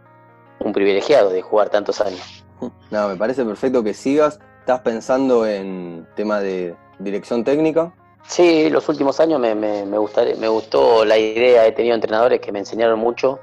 un 0.60 0.74
privilegiado 0.74 1.30
de 1.30 1.42
jugar 1.42 1.70
tantos 1.70 2.02
años. 2.02 2.46
No, 2.92 3.08
me 3.08 3.16
parece 3.16 3.46
perfecto 3.46 3.82
que 3.84 3.94
sigas. 3.94 4.40
¿Estás 4.60 4.82
pensando 4.82 5.46
en 5.46 6.06
tema 6.16 6.42
de 6.42 6.76
dirección 6.98 7.46
técnica? 7.46 7.94
Sí, 8.28 8.70
los 8.70 8.90
últimos 8.90 9.20
años 9.22 9.40
me, 9.40 9.56
me, 9.56 9.86
me, 9.86 9.98
me 10.38 10.48
gustó 10.50 11.06
la 11.06 11.18
idea, 11.18 11.66
he 11.66 11.72
tenido 11.72 11.96
entrenadores 11.96 12.42
que 12.42 12.52
me 12.52 12.60
enseñaron 12.60 13.00
mucho, 13.00 13.40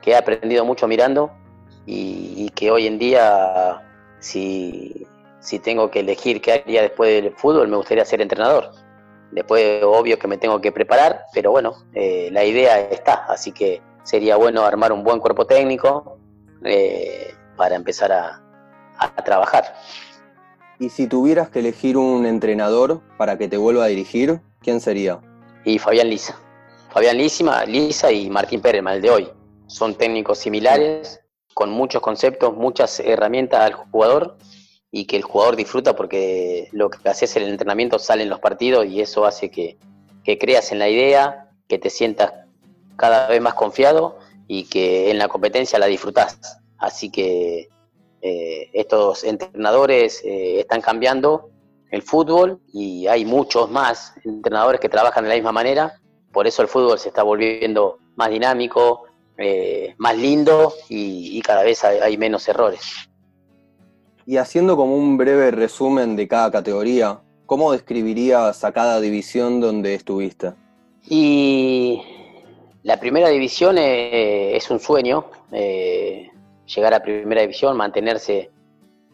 que 0.00 0.12
he 0.12 0.16
aprendido 0.16 0.64
mucho 0.64 0.88
mirando 0.88 1.30
y, 1.86 2.50
que 2.50 2.70
hoy 2.70 2.86
en 2.86 2.98
día, 2.98 3.82
si, 4.18 5.06
tengo 5.62 5.90
que 5.90 6.00
elegir 6.00 6.40
qué 6.40 6.52
haría 6.52 6.82
después 6.82 7.22
del 7.22 7.32
fútbol, 7.34 7.68
me 7.68 7.76
gustaría 7.76 8.04
ser 8.04 8.20
entrenador. 8.20 8.72
Después, 9.30 9.82
obvio 9.84 10.18
que 10.18 10.28
me 10.28 10.38
tengo 10.38 10.60
que 10.60 10.72
preparar, 10.72 11.24
pero 11.32 11.50
bueno, 11.50 11.74
eh, 11.94 12.28
la 12.32 12.44
idea 12.44 12.80
está, 12.80 13.26
así 13.28 13.52
que 13.52 13.82
sería 14.02 14.36
bueno 14.36 14.64
armar 14.64 14.92
un 14.92 15.02
buen 15.02 15.18
cuerpo 15.18 15.46
técnico 15.46 16.18
eh, 16.64 17.34
para 17.56 17.74
empezar 17.74 18.12
a, 18.12 18.42
trabajar. 19.24 19.74
Y 20.78 20.88
si 20.88 21.06
tuvieras 21.06 21.50
que 21.50 21.58
elegir 21.58 21.98
un 21.98 22.24
entrenador 22.24 23.02
para 23.18 23.36
que 23.36 23.46
te 23.46 23.58
vuelva 23.58 23.84
a 23.84 23.88
dirigir, 23.88 24.40
¿quién 24.60 24.80
sería? 24.80 25.20
Y 25.64 25.78
Fabián 25.78 26.08
Lisa. 26.08 26.38
Fabián 26.90 27.18
Lisa, 27.18 27.66
Lisa 27.66 28.10
y 28.10 28.30
Martín 28.30 28.62
Pérez, 28.62 28.82
el 28.86 29.02
de 29.02 29.10
hoy. 29.10 29.28
Son 29.66 29.94
técnicos 29.94 30.38
similares, 30.38 31.20
con 31.56 31.70
muchos 31.70 32.02
conceptos, 32.02 32.54
muchas 32.54 33.00
herramientas 33.00 33.60
al 33.62 33.72
jugador 33.72 34.36
y 34.90 35.06
que 35.06 35.16
el 35.16 35.22
jugador 35.22 35.56
disfruta 35.56 35.96
porque 35.96 36.68
lo 36.72 36.90
que 36.90 37.08
haces 37.08 37.34
en 37.34 37.44
el 37.44 37.48
entrenamiento 37.48 37.98
sale 37.98 38.24
en 38.24 38.28
los 38.28 38.40
partidos 38.40 38.84
y 38.84 39.00
eso 39.00 39.24
hace 39.24 39.50
que, 39.50 39.78
creas 40.22 40.70
en 40.72 40.78
la 40.78 40.90
idea, 40.90 41.48
que 41.66 41.78
te 41.78 41.88
sientas 41.88 42.30
cada 42.96 43.28
vez 43.28 43.40
más 43.40 43.54
confiado 43.54 44.18
y 44.46 44.64
que 44.64 45.10
en 45.10 45.16
la 45.16 45.28
competencia 45.28 45.78
la 45.78 45.86
disfrutas. 45.86 46.58
Así 46.76 47.10
que 47.10 47.70
eh, 48.20 48.70
estos 48.74 49.24
entrenadores 49.24 50.22
eh, 50.26 50.60
están 50.60 50.82
cambiando 50.82 51.48
el 51.90 52.02
fútbol 52.02 52.60
y 52.70 53.06
hay 53.06 53.24
muchos 53.24 53.70
más 53.70 54.12
entrenadores 54.26 54.78
que 54.78 54.90
trabajan 54.90 55.24
de 55.24 55.30
la 55.30 55.36
misma 55.36 55.52
manera. 55.52 56.02
Por 56.34 56.46
eso 56.46 56.60
el 56.60 56.68
fútbol 56.68 56.98
se 56.98 57.08
está 57.08 57.22
volviendo 57.22 57.96
más 58.14 58.28
dinámico, 58.28 59.05
eh, 59.38 59.94
más 59.98 60.16
lindo 60.16 60.72
y, 60.88 61.40
cada 61.42 61.62
vez 61.62 61.84
hay, 61.84 62.16
menos 62.16 62.48
errores. 62.48 62.80
Y 64.24 64.38
haciendo 64.38 64.76
como 64.76 64.96
un 64.96 65.16
breve 65.16 65.50
resumen 65.50 66.16
de 66.16 66.26
cada 66.26 66.50
categoría, 66.50 67.20
¿cómo 67.44 67.72
describirías 67.72 68.64
a 68.64 68.72
cada 68.72 69.00
división 69.00 69.60
donde 69.60 69.94
estuviste? 69.94 70.54
Y 71.08 72.02
la 72.82 72.98
primera 72.98 73.28
división 73.28 73.76
eh, 73.78 74.56
es 74.56 74.70
un 74.70 74.80
sueño, 74.80 75.26
eh, 75.52 76.30
llegar 76.74 76.94
a 76.94 77.02
primera 77.02 77.42
división, 77.42 77.76
mantenerse, 77.76 78.50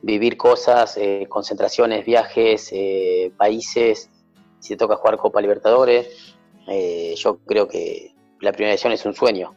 vivir 0.02 0.36
cosas, 0.36 0.98
concentraciones, 1.28 2.04
viajes, 2.04 2.72
países, 3.36 4.10
si 4.58 4.70
te 4.70 4.76
toca 4.76 4.96
jugar 4.96 5.16
Copa 5.16 5.40
Libertadores, 5.40 6.34
yo 7.16 7.38
creo 7.44 7.68
que 7.68 8.12
la 8.40 8.50
primera 8.50 8.72
división 8.72 8.92
es 8.92 9.04
un 9.06 9.14
sueño. 9.14 9.54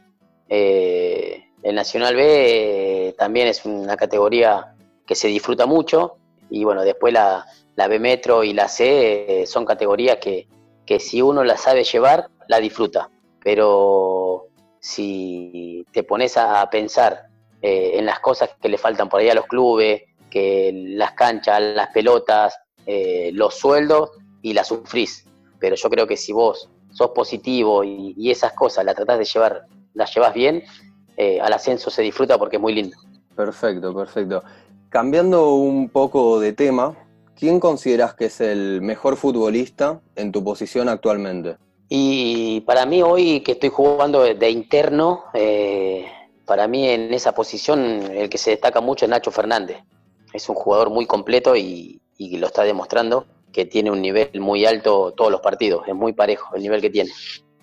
Eh, 0.49 1.51
el 1.63 1.75
Nacional 1.75 2.15
B 2.15 3.07
eh, 3.07 3.13
también 3.17 3.47
es 3.47 3.65
una 3.65 3.97
categoría 3.97 4.75
que 5.05 5.15
se 5.15 5.27
disfruta 5.27 5.65
mucho 5.65 6.17
y 6.49 6.63
bueno, 6.63 6.83
después 6.83 7.13
la, 7.13 7.45
B 7.75 7.99
Metro 7.99 8.43
y 8.43 8.53
la 8.53 8.67
C 8.67 9.41
eh, 9.41 9.45
son 9.47 9.65
categorías 9.65 10.17
que, 10.17 10.47
si 10.99 11.21
uno 11.21 11.43
la 11.43 11.57
sabe 11.57 11.83
llevar, 11.83 12.29
la 12.47 12.59
disfruta. 12.59 13.09
Pero 13.43 14.47
si 14.79 15.85
te 15.91 16.03
pones 16.03 16.37
a, 16.37 16.67
pensar 16.69 17.27
en 17.61 18.05
las 18.05 18.19
cosas 18.19 18.51
que 18.61 18.69
le 18.69 18.77
faltan 18.77 19.09
por 19.09 19.19
ahí 19.19 19.29
a 19.29 19.33
los 19.33 19.47
clubes, 19.47 20.03
que 20.29 20.71
las 20.73 21.13
canchas, 21.13 21.59
las 21.59 21.89
pelotas, 21.89 22.55
los 22.85 23.55
sueldos, 23.55 24.11
y 24.43 24.53
la 24.53 24.63
sufrís. 24.63 25.25
Pero 25.59 25.75
yo 25.75 25.89
creo 25.89 26.05
que 26.05 26.17
si 26.17 26.31
vos 26.31 26.69
sos 26.91 27.09
positivo 27.09 27.83
y, 27.83 28.13
y 28.15 28.29
esas 28.29 28.53
cosas 28.53 28.85
las 28.85 28.95
tratás 28.95 29.17
de 29.17 29.25
llevar 29.25 29.65
la 29.95 30.05
llevas 30.05 30.33
bien, 30.33 30.63
eh, 31.17 31.39
al 31.41 31.53
ascenso 31.53 31.89
se 31.89 32.01
disfruta 32.01 32.37
porque 32.37 32.57
es 32.57 32.61
muy 32.61 32.73
lindo. 32.73 32.97
Perfecto, 33.35 33.93
perfecto. 33.93 34.43
Cambiando 34.89 35.55
un 35.55 35.89
poco 35.89 36.39
de 36.39 36.53
tema, 36.53 36.95
¿quién 37.35 37.59
consideras 37.59 38.13
que 38.13 38.25
es 38.25 38.39
el 38.41 38.81
mejor 38.81 39.17
futbolista 39.17 39.99
en 40.15 40.31
tu 40.31 40.43
posición 40.43 40.87
actualmente? 40.87 41.57
Y 41.89 42.61
para 42.61 42.85
mí 42.85 43.01
hoy 43.01 43.41
que 43.41 43.53
estoy 43.53 43.69
jugando 43.69 44.23
de 44.23 44.49
interno, 44.49 45.25
eh, 45.33 46.05
para 46.45 46.67
mí 46.67 46.87
en 46.87 47.13
esa 47.13 47.33
posición 47.33 47.79
el 48.11 48.29
que 48.29 48.37
se 48.37 48.51
destaca 48.51 48.81
mucho 48.81 49.05
es 49.05 49.09
Nacho 49.09 49.31
Fernández. 49.31 49.77
Es 50.33 50.49
un 50.49 50.55
jugador 50.55 50.89
muy 50.89 51.05
completo 51.05 51.55
y, 51.55 52.01
y 52.17 52.37
lo 52.37 52.47
está 52.47 52.63
demostrando 52.63 53.25
que 53.51 53.65
tiene 53.65 53.91
un 53.91 54.01
nivel 54.01 54.41
muy 54.41 54.65
alto 54.65 55.13
todos 55.15 55.31
los 55.31 55.41
partidos. 55.41 55.87
Es 55.87 55.95
muy 55.95 56.13
parejo 56.13 56.55
el 56.55 56.63
nivel 56.63 56.81
que 56.81 56.89
tiene. 56.89 57.11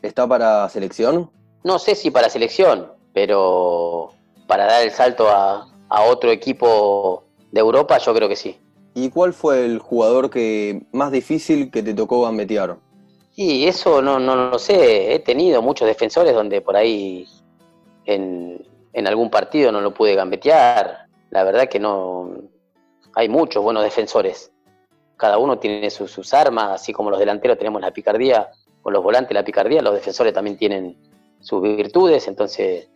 ¿Está 0.01 0.27
para 0.27 0.69
selección? 0.69 1.31
No 1.64 1.78
sé 1.78 1.95
si 1.95 2.11
para 2.11 2.28
selección, 2.28 2.92
pero 3.12 4.11
para 4.47 4.66
dar 4.66 4.83
el 4.83 4.90
salto 4.90 5.28
a, 5.28 5.69
a 5.88 6.02
otro 6.04 6.31
equipo 6.31 7.25
de 7.50 7.61
Europa, 7.61 7.99
yo 7.99 8.14
creo 8.14 8.28
que 8.28 8.37
sí. 8.37 8.59
¿Y 8.95 9.11
cuál 9.11 9.33
fue 9.33 9.64
el 9.64 9.78
jugador 9.78 10.31
que 10.31 10.83
más 10.92 11.11
difícil 11.12 11.71
que 11.71 11.83
te 11.83 11.95
tocó 11.95 12.23
gambetear? 12.23 12.76
Y 13.35 13.66
eso 13.66 14.02
no, 14.02 14.19
no 14.19 14.37
lo 14.37 14.59
sé. 14.59 15.14
He 15.14 15.19
tenido 15.21 15.62
muchos 15.62 15.88
defensores 15.88 16.35
donde 16.35 16.61
por 16.61 16.76
ahí 16.76 17.26
en, 18.04 18.66
en 18.92 19.07
algún 19.07 19.31
partido 19.31 19.73
no 19.73 19.81
lo 19.81 19.95
pude 19.95 20.14
gambetear. 20.14 21.07
La 21.31 21.45
verdad 21.45 21.69
que 21.69 21.81
no. 21.81 22.31
Hay 23.14 23.28
muchos 23.28 23.62
buenos 23.62 23.83
defensores. 23.83 24.52
Cada 25.16 25.38
uno 25.38 25.59
tiene 25.59 25.90
sus, 25.90 26.11
sus 26.11 26.35
armas, 26.35 26.73
así 26.73 26.92
como 26.92 27.11
los 27.11 27.19
delanteros 27.19 27.57
tenemos 27.57 27.81
la 27.81 27.92
picardía, 27.92 28.50
con 28.83 28.92
los 28.92 29.02
volantes 29.02 29.33
la 29.35 29.45
picardía, 29.45 29.81
los 29.81 29.95
defensores 29.95 30.33
también 30.33 30.57
tienen 30.57 30.97
sus 31.42 31.62
virtudes. 31.62 32.26
Entonces, 32.28 32.88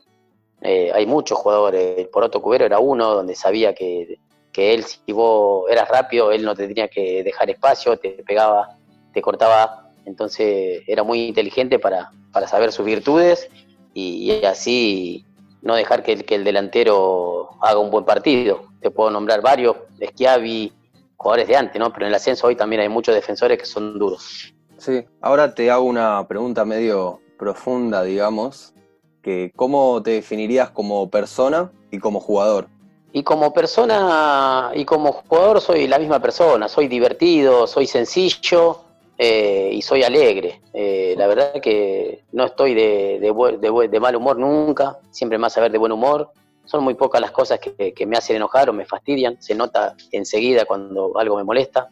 eh, 0.62 0.90
hay 0.94 1.06
muchos 1.06 1.38
jugadores. 1.38 1.98
El 1.98 2.08
Poroto 2.08 2.40
Cubero 2.40 2.64
era 2.64 2.78
uno 2.78 3.14
donde 3.14 3.34
sabía 3.34 3.74
que, 3.74 4.18
que 4.52 4.74
él, 4.74 4.84
si 4.84 5.12
vos 5.12 5.70
eras 5.70 5.88
rápido, 5.88 6.32
él 6.32 6.44
no 6.44 6.54
te 6.54 6.66
tenía 6.66 6.88
que 6.88 7.22
dejar 7.22 7.50
espacio, 7.50 7.98
te 7.98 8.10
pegaba, 8.26 8.78
te 9.12 9.20
cortaba. 9.20 9.90
Entonces, 10.04 10.82
era 10.86 11.02
muy 11.02 11.26
inteligente 11.26 11.78
para, 11.78 12.10
para 12.32 12.46
saber 12.46 12.72
sus 12.72 12.86
virtudes 12.86 13.48
y, 13.92 14.44
así 14.44 15.24
no 15.62 15.74
dejar 15.74 16.02
que 16.02 16.12
el, 16.12 16.24
que 16.24 16.36
el 16.36 16.44
delantero 16.44 17.50
haga 17.60 17.78
un 17.78 17.90
buen 17.90 18.04
partido. 18.04 18.68
Te 18.80 18.90
puedo 18.90 19.10
nombrar 19.10 19.40
varios, 19.42 19.76
Schiavi, 20.00 20.72
jugadores 21.16 21.48
de 21.48 21.56
antes, 21.56 21.80
¿no? 21.80 21.92
Pero 21.92 22.06
en 22.06 22.10
el 22.10 22.14
ascenso 22.14 22.46
hoy 22.46 22.54
también 22.54 22.82
hay 22.82 22.88
muchos 22.88 23.14
defensores 23.14 23.58
que 23.58 23.66
son 23.66 23.98
duros. 23.98 24.54
Sí, 24.78 25.04
ahora 25.20 25.54
te 25.54 25.70
hago 25.70 25.84
una 25.84 26.26
pregunta 26.28 26.64
medio 26.64 27.20
profunda, 27.36 28.02
digamos, 28.02 28.74
que 29.22 29.52
¿cómo 29.56 30.02
te 30.02 30.12
definirías 30.12 30.70
como 30.70 31.10
persona 31.10 31.72
y 31.90 31.98
como 31.98 32.20
jugador? 32.20 32.68
Y 33.12 33.22
como 33.22 33.52
persona 33.52 34.70
y 34.74 34.84
como 34.84 35.12
jugador 35.12 35.60
soy 35.60 35.88
la 35.88 35.98
misma 35.98 36.20
persona, 36.20 36.68
soy 36.68 36.86
divertido, 36.86 37.66
soy 37.66 37.86
sencillo 37.86 38.80
eh, 39.18 39.70
y 39.72 39.82
soy 39.82 40.02
alegre. 40.02 40.60
Eh, 40.72 41.14
la 41.16 41.26
verdad 41.26 41.60
que 41.60 42.24
no 42.32 42.44
estoy 42.44 42.74
de, 42.74 43.98
mal 44.00 44.16
humor 44.16 44.38
nunca, 44.38 44.98
siempre 45.10 45.38
más 45.38 45.56
a 45.56 45.62
ver 45.62 45.72
de 45.72 45.78
buen 45.78 45.92
humor. 45.92 46.30
Son 46.64 46.84
muy 46.84 46.94
pocas 46.94 47.20
las 47.20 47.30
cosas 47.30 47.58
que, 47.60 47.94
que 47.94 48.06
me 48.06 48.16
hacen 48.16 48.36
enojar 48.36 48.68
o 48.68 48.72
me 48.72 48.84
fastidian, 48.84 49.40
se 49.40 49.54
nota 49.54 49.94
enseguida 50.10 50.64
cuando 50.64 51.16
algo 51.18 51.36
me 51.36 51.44
molesta. 51.44 51.88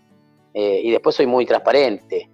Eh, 0.53 0.83
y 0.85 0.91
después 0.91 1.17
soy 1.17 1.27
muy 1.27 1.47
transparente. 1.47 2.29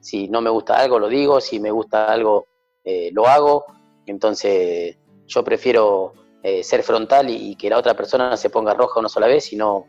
Si 0.00 0.28
no 0.28 0.40
me 0.40 0.50
gusta 0.50 0.76
algo, 0.76 0.98
lo 0.98 1.08
digo, 1.08 1.40
si 1.40 1.60
me 1.60 1.70
gusta 1.70 2.12
algo, 2.12 2.46
eh, 2.84 3.10
lo 3.12 3.26
hago. 3.26 3.64
Entonces 4.06 4.96
yo 5.26 5.44
prefiero 5.44 6.12
eh, 6.42 6.62
ser 6.64 6.82
frontal 6.82 7.30
y, 7.30 7.50
y 7.50 7.56
que 7.56 7.70
la 7.70 7.78
otra 7.78 7.94
persona 7.94 8.36
se 8.36 8.50
ponga 8.50 8.74
roja 8.74 9.00
una 9.00 9.08
sola 9.08 9.26
vez 9.26 9.52
y 9.52 9.56
no, 9.56 9.86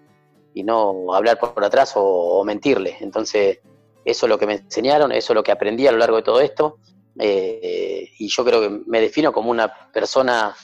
y 0.54 0.64
no 0.64 1.14
hablar 1.14 1.40
por 1.40 1.64
atrás 1.64 1.94
o, 1.96 2.02
o 2.04 2.44
mentirle. 2.44 2.98
Entonces 3.00 3.60
eso 4.06 4.26
es 4.26 4.30
lo 4.30 4.38
que 4.38 4.48
me 4.48 4.54
enseñaron, 4.56 5.12
eso 5.12 5.34
es 5.34 5.36
lo 5.36 5.44
que 5.44 5.52
aprendí 5.52 5.88
a 5.88 5.92
lo 5.92 5.98
largo 5.98 6.18
de 6.18 6.24
todo 6.24 6.42
esto. 6.42 6.78
eh, 7.20 8.10
y 8.20 8.28
yo 8.28 8.44
creo 8.46 8.62
que 8.62 8.70
me 8.86 9.02
defino 9.02 9.32
como 9.32 9.52
una 9.52 9.72
persona 9.92 10.56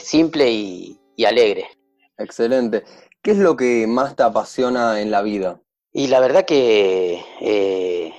simple 0.00 0.50
y, 0.50 0.98
y 1.16 1.24
alegre. 1.24 1.68
Excelente. 2.16 2.84
¿Qué 3.22 3.32
es 3.32 3.38
lo 3.38 3.56
que 3.56 3.86
más 3.86 4.16
te 4.16 4.22
apasiona 4.22 5.00
en 5.00 5.10
la 5.10 5.22
vida? 5.22 5.60
Y 5.92 6.08
la 6.08 6.20
verdad 6.20 6.44
que 6.44 7.22
eh, 7.40 8.12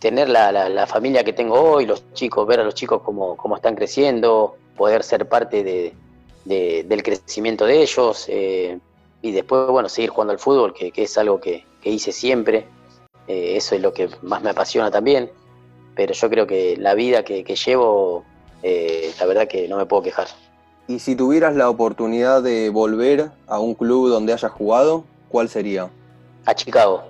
tener 0.00 0.28
la, 0.28 0.50
la- 0.50 0.68
la 0.68 0.86
familia 0.86 1.22
que 1.22 1.32
tengo 1.32 1.60
hoy, 1.60 1.86
los 1.86 2.12
chicos, 2.14 2.46
ver 2.46 2.58
a 2.60 2.64
los 2.64 2.74
chicos 2.74 3.02
cómo, 3.02 3.36
cómo 3.36 3.54
están 3.56 3.76
creciendo, 3.76 4.56
poder 4.76 5.04
ser 5.04 5.28
parte 5.28 5.62
de, 5.62 5.94
de- 6.44 6.84
del 6.88 7.02
crecimiento 7.02 7.66
de 7.66 7.82
ellos 7.82 8.24
eh, 8.28 8.78
y 9.22 9.30
después, 9.32 9.68
bueno, 9.68 9.88
seguir 9.88 10.10
jugando 10.10 10.32
al 10.32 10.38
fútbol, 10.38 10.72
que, 10.74 10.90
que 10.90 11.02
es 11.04 11.16
algo 11.18 11.38
que, 11.40 11.64
que 11.82 11.90
hice 11.90 12.10
siempre. 12.12 12.66
Eh, 13.28 13.56
eso 13.56 13.74
es 13.76 13.82
lo 13.82 13.92
que 13.92 14.08
más 14.22 14.42
me 14.42 14.50
apasiona 14.50 14.90
también. 14.90 15.30
Pero 15.94 16.14
yo 16.14 16.30
creo 16.30 16.46
que 16.46 16.76
la 16.78 16.94
vida 16.94 17.22
que, 17.22 17.44
que 17.44 17.54
llevo, 17.54 18.24
eh, 18.62 19.12
la 19.20 19.26
verdad 19.26 19.46
que 19.48 19.68
no 19.68 19.76
me 19.76 19.84
puedo 19.84 20.02
quejar. 20.02 20.28
Y 20.88 20.98
si 21.00 21.14
tuvieras 21.14 21.54
la 21.54 21.68
oportunidad 21.68 22.42
de 22.42 22.70
volver 22.70 23.30
a 23.46 23.58
un 23.60 23.74
club 23.74 24.08
donde 24.08 24.32
hayas 24.32 24.50
jugado, 24.50 25.04
¿cuál 25.28 25.48
sería? 25.50 25.90
A 26.46 26.54
Chicago. 26.54 27.02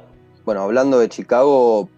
Bueno, 0.45 0.63
hablando 0.63 0.99
de 0.99 1.09
Chicago, 1.09 1.89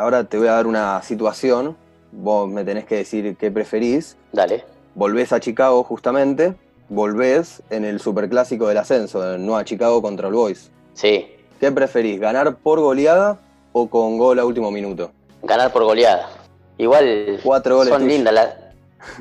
ahora 0.00 0.24
te 0.24 0.38
voy 0.38 0.48
a 0.48 0.52
dar 0.52 0.66
una 0.66 1.02
situación. 1.02 1.76
Vos 2.12 2.48
me 2.48 2.64
tenés 2.64 2.84
que 2.86 2.96
decir 2.96 3.36
qué 3.36 3.50
preferís. 3.50 4.16
Dale. 4.32 4.64
Volvés 4.94 5.32
a 5.32 5.38
Chicago 5.40 5.84
justamente, 5.84 6.54
volvés 6.88 7.62
en 7.70 7.84
el 7.84 8.00
superclásico 8.00 8.66
del 8.66 8.78
ascenso, 8.78 9.38
no 9.38 9.56
a 9.56 9.64
Chicago 9.64 10.02
contra 10.02 10.28
el 10.28 10.34
Boys. 10.34 10.70
Sí, 10.94 11.36
¿Qué 11.60 11.70
preferís, 11.70 12.18
ganar 12.18 12.56
por 12.56 12.80
goleada 12.80 13.38
o 13.72 13.88
con 13.88 14.16
gol 14.18 14.38
a 14.38 14.44
último 14.44 14.70
minuto? 14.70 15.12
ganar 15.42 15.72
por 15.72 15.84
goleada. 15.84 16.28
Igual 16.78 17.38
Cuatro 17.44 17.76
goles 17.76 17.90
son 17.92 18.02
tuyos. 18.02 18.16
lindas, 18.16 18.34
la- 18.34 18.56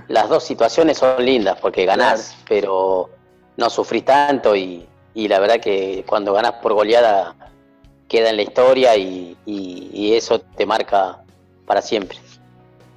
las 0.07 0.27
dos 0.29 0.43
situaciones 0.43 0.97
son 0.97 1.23
lindas 1.23 1.57
porque 1.61 1.85
ganás, 1.85 2.35
pero 2.47 3.09
no 3.57 3.69
sufrís 3.69 4.05
tanto 4.05 4.55
y, 4.55 4.85
y 5.13 5.27
la 5.27 5.39
verdad 5.39 5.59
que 5.61 6.03
cuando 6.07 6.33
ganás 6.33 6.53
por 6.61 6.73
goleada 6.73 7.35
queda 8.09 8.29
en 8.31 8.35
la 8.35 8.41
historia 8.41 8.97
y, 8.97 9.37
y- 9.45 9.89
y 9.93 10.15
eso 10.15 10.41
te 10.41 10.65
marca 10.65 11.23
para 11.65 11.81
siempre. 11.81 12.17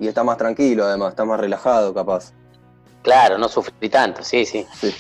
Y 0.01 0.09
está 0.09 0.25
más 0.25 0.37
tranquilo 0.39 0.85
además, 0.85 1.11
está 1.11 1.25
más 1.25 1.39
relajado 1.39 1.95
capaz. 1.95 2.33
Claro, 3.03 3.39
no 3.39 3.49
sufrí 3.49 3.89
tanto, 3.89 4.25
sí, 4.25 4.45
sí. 4.45 4.67
Sí. 4.81 4.93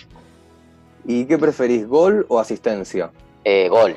¿Y 1.04 1.24
qué 1.24 1.36
preferís, 1.38 1.88
gol 1.88 2.24
o 2.28 2.38
asistencia? 2.38 3.10
Eh, 3.44 3.68
gol. 3.68 3.96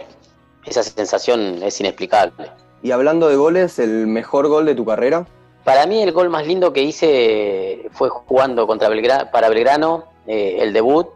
Esa 0.65 0.82
sensación 0.82 1.62
es 1.62 1.80
inexplicable. 1.80 2.49
Y 2.82 2.89
hablando 2.91 3.28
de 3.28 3.36
goles, 3.36 3.78
¿el 3.78 4.08
mejor 4.08 4.47
gol 4.47 4.65
de 4.65 4.73
tu 4.73 4.86
carrera? 4.86 5.28
Para 5.63 5.86
mí 5.86 6.01
el 6.01 6.12
gol 6.12 6.30
más 6.30 6.45
lindo 6.47 6.73
que 6.73 6.82
hice 6.84 7.88
fue 7.91 8.10
jugando 8.10 8.65
contra 8.67 8.89
Belgra- 8.89 9.30
para 9.32 9.49
Belgrano, 9.49 10.06
eh, 10.28 10.58
el 10.62 10.73
debut 10.73 11.08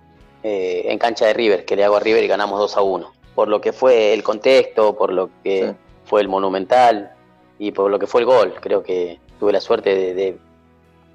eh, 0.43 0.83
en 0.85 0.97
cancha 0.99 1.25
de 1.25 1.33
River, 1.33 1.65
que 1.65 1.75
le 1.75 1.83
hago 1.83 1.95
a 1.97 1.99
River 1.99 2.23
y 2.23 2.27
ganamos 2.27 2.59
2 2.59 2.77
a 2.77 2.81
1. 2.81 3.11
Por 3.39 3.47
lo 3.47 3.61
que 3.61 3.71
fue 3.71 4.13
el 4.13 4.21
contexto, 4.21 4.97
por 4.97 5.13
lo 5.13 5.29
que 5.45 5.67
Sí. 5.69 5.75
fue 6.03 6.19
el 6.19 6.27
monumental 6.27 7.13
y 7.57 7.71
por 7.71 7.89
lo 7.89 7.97
que 7.97 8.05
fue 8.05 8.19
el 8.19 8.25
gol. 8.27 8.53
Creo 8.59 8.83
que 8.83 9.17
tuve 9.39 9.53
la 9.53 9.61
suerte 9.61 9.95
de, 9.95 10.13
de- 10.13 10.37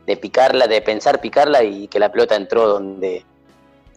de 0.07 0.17
picarla, 0.17 0.67
de 0.67 0.81
pensar 0.81 1.21
picarla 1.21 1.63
y 1.63 1.87
que 1.87 1.99
la 1.99 2.11
pelota 2.11 2.35
entró 2.35 2.67
donde, 2.67 3.27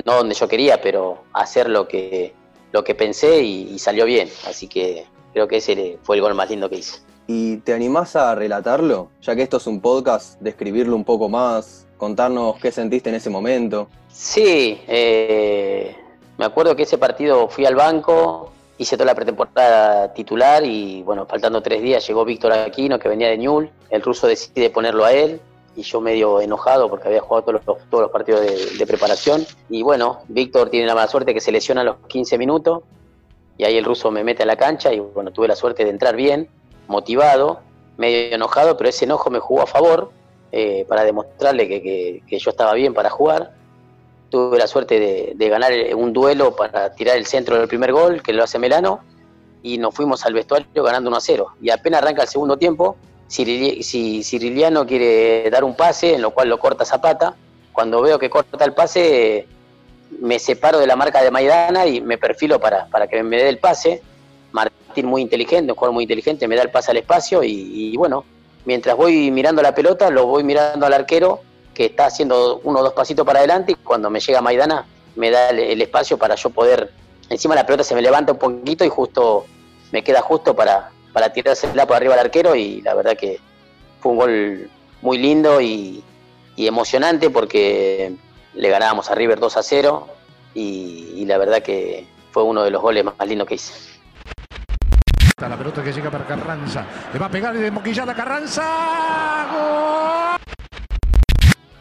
no 0.04 0.16
donde 0.18 0.36
yo 0.36 0.46
quería, 0.50 0.82
pero 0.82 1.20
hacer 1.32 1.70
lo 1.70 1.88
que, 1.88 2.34
lo 2.74 2.84
que 2.84 2.96
pensé 2.96 3.42
y, 3.44 3.70
y 3.74 3.80
salió 3.80 4.04
bien. 4.04 4.28
Así 4.46 4.68
que 4.68 5.06
creo 5.32 5.48
que 5.48 5.58
ese 5.58 5.98
fue 6.04 6.18
el 6.18 6.22
gol 6.22 6.36
más 6.36 6.50
lindo 6.50 6.70
que 6.70 6.80
hice. 6.80 7.00
¿Y 7.28 7.58
te 7.60 7.72
animás 7.74 8.18
a 8.18 8.36
relatarlo? 8.36 9.08
Ya 9.22 9.38
que 9.38 9.44
esto 9.44 9.56
es 9.56 9.68
un 9.68 9.80
podcast, 9.80 10.38
describirlo 10.42 10.98
un 10.98 11.06
poco 11.06 11.30
más, 11.30 11.88
contarnos 11.96 12.58
qué 12.60 12.74
sentiste 12.74 13.08
en 13.08 13.16
ese 13.16 13.30
momento. 13.30 13.88
Sí, 14.10 14.82
eh, 14.86 15.96
me 16.38 16.45
acuerdo 16.45 16.76
que 16.76 16.84
ese 16.84 16.97
partido 16.97 17.47
fui 17.47 17.65
al 17.65 17.76
banco, 17.76 18.52
hice 18.78 18.95
toda 18.95 19.08
la 19.08 19.15
pretemporada 19.15 20.13
titular 20.13 20.63
y 20.63 21.02
bueno, 21.02 21.26
faltando 21.26 21.62
tres 21.62 21.82
días 21.82 22.08
llegó 22.08 22.23
Víctor 22.26 22.54
Aquino 22.54 23.00
que 23.00 23.10
venía 23.10 23.30
de 23.30 23.38
Newell, 23.38 23.71
el 23.89 24.02
ruso 24.02 24.28
decide 24.28 24.69
ponerlo 24.69 25.04
a 25.04 25.13
él 25.13 25.41
y 25.76 25.82
yo 25.82 26.00
medio 26.00 26.39
enojado 26.39 26.89
porque 26.89 27.08
había 27.08 27.21
jugado 27.21 27.60
todos 27.62 28.02
los, 28.02 28.12
partidos 28.12 28.41
de, 28.41 28.86
preparación. 28.88 29.45
Y 29.69 29.84
bueno, 29.84 30.21
Víctor 30.28 30.69
tiene 30.69 30.88
la 30.88 30.95
mala 30.95 31.08
suerte 31.08 31.36
que 31.36 31.41
se 31.41 31.52
lesiona 31.52 31.82
a 31.82 31.84
los 31.84 31.97
15 32.08 32.38
minutos 32.39 32.82
y 33.60 33.63
ahí 33.63 33.78
el 33.78 33.86
ruso 33.86 34.10
me 34.10 34.23
mete 34.23 34.41
a 34.43 34.47
la 34.47 34.56
cancha 34.56 34.91
y 34.91 35.00
bueno, 35.00 35.32
tuve 35.32 35.47
la 35.47 35.56
suerte 35.56 35.84
de 35.84 35.91
entrar 35.91 36.15
bien, 36.15 36.50
motivado, 36.88 37.60
medio 37.97 38.36
enojado, 38.36 38.76
pero 38.76 38.89
ese 38.89 39.06
enojo 39.06 39.30
me 39.30 39.39
jugó 39.39 39.62
a 39.62 39.67
favor 39.67 40.12
eh, 40.52 40.86
para 40.88 41.04
demostrarle 41.04 41.67
que 41.67 42.39
yo 42.39 42.50
estaba 42.50 42.73
bien 42.73 42.95
para 42.95 43.12
jugar 43.12 43.57
tuve 44.30 44.58
la 44.58 44.68
suerte 44.68 45.36
de, 45.36 45.50
ganar 45.50 45.72
un 45.96 46.13
duelo 46.13 46.56
para 46.56 46.94
tirar 46.94 47.18
el 47.18 47.26
centro 47.26 47.58
del 47.58 47.68
primer 47.68 47.92
gol, 47.92 48.22
que 48.22 48.34
lo 48.34 48.44
hace 48.44 48.60
Melano, 48.60 49.02
y 49.63 49.78
nos 49.78 49.94
fuimos 49.94 50.26
al 50.26 50.34
vestuario 50.34 50.84
ganando 50.84 51.10
1 51.10 51.18
a 51.18 51.22
0. 51.22 51.48
Y 51.62 51.70
apenas 51.70 52.02
arranca 52.02 52.24
el 52.24 52.28
segundo 52.28 52.58
tiempo, 52.58 52.98
Ciriliano 53.30 54.86
quiere 54.86 55.50
dar 55.50 55.63
un 55.63 55.76
pase, 55.76 56.16
en 56.16 56.22
lo 56.22 56.32
cual 56.32 56.50
lo 56.50 56.60
corta 56.60 56.86
Zapata. 56.86 57.36
Cuando 57.74 58.02
veo 58.02 58.18
que 58.18 58.30
corta 58.30 58.63
el 58.63 58.74
pase, 58.74 59.48
me 60.20 60.40
separo 60.40 60.80
de 60.80 60.88
la 60.88 60.96
marca 60.96 61.22
de 61.22 61.30
Maidana 61.30 61.86
y 61.86 62.02
me 62.02 62.18
perfilo 62.18 62.60
para, 62.60 62.88
para 62.88 63.08
que 63.08 63.22
me 63.24 63.38
dé 63.38 63.50
el 63.50 63.60
pase. 63.60 64.02
Martín 64.52 65.06
muy 65.06 65.22
inteligente, 65.22 65.72
un 65.72 65.78
jugador 65.78 65.94
muy 65.94 66.06
inteligente, 66.06 66.48
me 66.48 66.56
da 66.56 66.63
el 66.63 66.72
pase 66.72 66.92
al 66.92 66.98
espacio 66.98 67.44
y, 67.44 67.52
y 67.52 67.98
bueno, 67.98 68.24
mientras 68.66 68.96
voy 68.96 69.30
mirando 69.30 69.62
la 69.62 69.76
pelota, 69.76 70.10
lo 70.10 70.26
voy 70.26 70.44
mirando 70.44 70.86
al 70.86 70.94
arquero 70.94 71.42
que 71.78 71.86
está 71.86 72.08
haciendo 72.08 72.60
uno 72.63 72.80
o 72.80 72.84
dos 72.84 72.94
pasitos 72.94 73.24
para 73.24 73.38
adelante 73.38 73.74
y 73.74 73.76
cuando 73.76 74.10
me 74.10 74.20
llega 74.20 74.42
Maidana 74.42 74.88
me 75.16 75.30
da 75.30 75.52
el, 75.52 75.80
espacio 75.80 76.18
para 76.18 76.34
yo 76.34 76.50
poder, 76.50 76.92
encima 77.30 77.54
la 77.54 77.68
pelota 77.68 77.84
se 77.84 77.94
me 77.94 78.02
levanta 78.02 78.32
un 78.32 78.40
poquito 78.40 78.84
y 78.84 78.90
justo 78.90 79.46
me 79.92 80.04
queda 80.04 80.24
justo 80.24 80.56
para, 80.56 80.90
para 81.13 81.32
tirársela 81.32 81.86
por 81.86 81.98
arriba 81.98 82.16
al 82.16 82.22
arquero 82.22 82.56
y 82.56 82.82
la 82.82 82.96
verdad 82.96 83.16
que 83.16 83.40
fue 84.00 84.12
un 84.12 84.18
gol 84.18 84.72
muy 85.04 85.20
lindo 85.20 85.62
y, 85.62 86.04
emocionante 86.58 87.30
porque 87.30 88.16
le 88.56 88.70
ganábamos 88.70 89.12
a 89.12 89.16
River 89.16 89.40
2 89.40 89.58
a 89.58 89.62
0 89.62 90.08
y, 90.56 91.24
la 91.28 91.38
verdad 91.38 91.62
que 91.62 92.08
fue 92.32 92.42
uno 92.42 92.63
de 92.63 92.72
los 92.72 92.82
goles 92.82 93.06
más 93.06 93.28
lindos 93.28 93.48
que 93.48 93.54
hice. 93.54 93.74
La 95.40 95.56
pelota 95.56 95.84
que 95.84 95.94
llega 95.94 96.10
para 96.10 96.26
Carranza. 96.26 96.84
Le 97.13 97.20
va 97.20 97.28
a 97.28 97.30
pegar 97.30 97.56
y 97.56 97.60
de 97.60 97.70
moquillar 97.70 98.10
a 98.10 98.16
Carranza. 98.16 100.37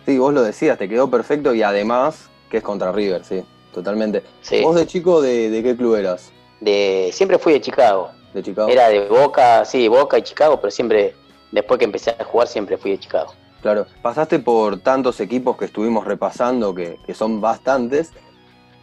Sí, 0.06 0.18
vos 0.18 0.32
lo 0.32 0.42
decías, 0.42 0.78
te 0.78 0.88
quedó 0.88 1.10
perfecto 1.10 1.52
y 1.52 1.64
además 1.64 2.30
que 2.48 2.58
es 2.58 2.62
contra 2.62 2.92
River, 2.92 3.24
sí, 3.24 3.42
totalmente. 3.74 4.22
¿Vos 4.62 4.76
de 4.76 4.86
chico 4.86 5.20
de, 5.20 5.60
qué 5.64 5.76
club 5.76 5.96
eras? 5.96 6.30
De, 6.60 7.10
siempre 7.12 7.38
fui 7.40 7.54
de 7.54 7.60
Chicago. 7.60 8.10
¿De 8.32 8.40
Chicago? 8.40 8.68
Era 8.68 8.88
de 8.88 9.08
Boca, 9.08 9.64
sí, 9.64 9.88
Boca 9.88 10.16
y 10.16 10.22
Chicago, 10.22 10.60
pero 10.60 10.70
siempre, 10.70 11.16
después 11.50 11.78
que 11.78 11.86
empecé 11.86 12.14
a 12.16 12.24
jugar, 12.24 12.46
siempre 12.46 12.76
fui 12.76 12.92
de 12.92 13.00
Chicago. 13.00 13.34
Claro, 13.62 13.86
pasaste 14.00 14.38
por 14.38 14.78
tantos 14.78 15.18
equipos 15.18 15.56
que 15.56 15.64
estuvimos 15.64 16.04
repasando, 16.04 16.72
que, 16.72 16.98
son 17.12 17.40
bastantes, 17.40 18.12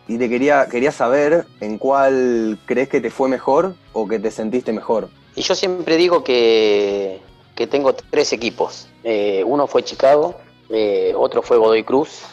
y 0.09 0.17
te 0.17 0.27
quería, 0.27 0.67
quería 0.67 0.91
saber 0.91 1.45
en 1.61 1.77
cuál 1.77 2.59
crees 2.65 2.89
que 2.89 2.99
te 2.99 3.09
fue 3.09 3.29
mejor 3.29 3.75
o 3.93 4.09
que 4.09 4.19
te 4.19 4.29
sentiste 4.29 4.73
mejor. 4.73 5.07
Y 5.35 5.41
yo 5.41 5.55
siempre 5.55 5.95
digo 5.95 6.21
que, 6.21 7.21
que 7.55 7.65
tengo 7.65 7.93
tres 7.93 8.33
equipos. 8.33 8.89
Eh, 9.05 9.41
uno 9.45 9.67
fue 9.67 9.83
Chicago, 9.83 10.35
eh, 10.75 11.13
otro 11.15 11.43
fue 11.43 11.57
Godoy 11.57 11.83
Cruz 11.83 12.23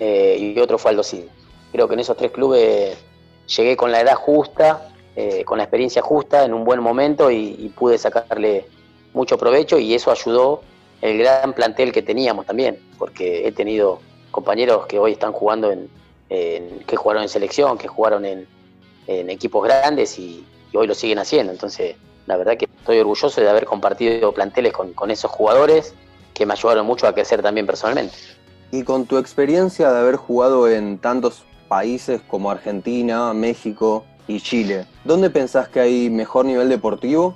eh, 0.00 0.36
y 0.40 0.58
otro 0.58 0.78
fue 0.78 0.92
Aldo 0.92 1.02
Creo 1.72 1.86
que 1.86 1.92
en 1.92 2.00
esos 2.00 2.16
tres 2.16 2.30
clubes 2.30 2.96
llegué 3.54 3.76
con 3.76 3.92
la 3.92 4.00
edad 4.00 4.14
justa, 4.14 4.88
eh, 5.14 5.44
con 5.44 5.58
la 5.58 5.64
experiencia 5.64 6.00
justa, 6.00 6.46
en 6.46 6.54
un 6.54 6.64
buen 6.64 6.80
momento 6.80 7.30
y, 7.30 7.70
pude 7.76 7.98
sacarle 7.98 8.64
mucho 9.12 9.36
provecho 9.36 9.78
y 9.78 9.92
eso 9.92 10.10
ayudó 10.10 10.62
el 11.02 11.18
gran 11.18 11.52
plantel 11.52 11.92
que 11.92 12.00
teníamos 12.00 12.46
también, 12.46 12.80
porque 12.98 13.46
he 13.46 13.52
tenido 13.52 14.00
compañeros 14.30 14.86
que 14.86 14.98
hoy 14.98 15.12
están 15.12 15.32
jugando 15.32 15.70
en, 15.70 15.90
que 16.28 16.96
jugaron 16.96 17.24
en 17.24 17.28
selección, 17.28 17.76
que 17.76 17.88
jugaron 17.88 18.24
en, 18.24 18.48
equipos 19.06 19.62
grandes 19.62 20.18
y, 20.18 20.46
hoy 20.72 20.86
lo 20.86 20.94
siguen 20.94 21.18
haciendo. 21.18 21.52
Entonces, 21.52 21.96
la 22.26 22.36
verdad 22.36 22.56
que 22.56 22.64
estoy 22.64 22.98
orgulloso 22.98 23.40
de 23.40 23.48
haber 23.48 23.66
compartido 23.66 24.32
planteles 24.32 24.72
con 24.72 25.10
esos 25.10 25.30
jugadores 25.30 25.94
que 26.36 26.44
me 26.44 26.52
ayudaron 26.52 26.86
mucho 26.86 27.08
a 27.08 27.14
crecer 27.14 27.42
también 27.42 27.66
personalmente. 27.66 28.14
Y 28.70 28.82
con 28.82 29.06
tu 29.06 29.16
experiencia 29.16 29.90
de 29.90 29.98
haber 29.98 30.16
jugado 30.16 30.68
en 30.68 30.98
tantos 30.98 31.44
países 31.68 32.20
como 32.28 32.50
Argentina, 32.50 33.32
México 33.32 34.04
y 34.28 34.40
Chile, 34.40 34.86
¿dónde 35.04 35.30
pensás 35.30 35.68
que 35.68 35.80
hay 35.80 36.10
mejor 36.10 36.44
nivel 36.44 36.68
deportivo 36.68 37.34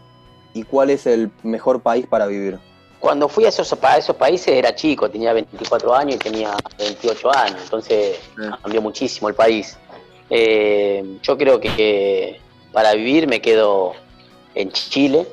y 0.52 0.64
cuál 0.64 0.90
es 0.90 1.06
el 1.06 1.30
mejor 1.42 1.80
país 1.80 2.06
para 2.06 2.26
vivir? 2.26 2.58
Cuando 2.98 3.28
fui 3.28 3.46
a 3.46 3.48
esos, 3.48 3.72
esos 3.98 4.16
países 4.16 4.48
era 4.48 4.74
chico, 4.74 5.08
tenía 5.08 5.32
24 5.32 5.94
años 5.94 6.16
y 6.16 6.18
tenía 6.18 6.54
28 6.78 7.34
años, 7.34 7.60
entonces 7.62 8.18
cambió 8.62 8.82
muchísimo 8.82 9.30
el 9.30 9.34
país. 9.34 9.78
Eh, 10.28 11.18
yo 11.22 11.38
creo 11.38 11.58
que 11.58 12.38
para 12.70 12.92
vivir 12.92 13.26
me 13.26 13.40
quedo 13.40 13.94
en 14.54 14.70
Chile 14.72 15.26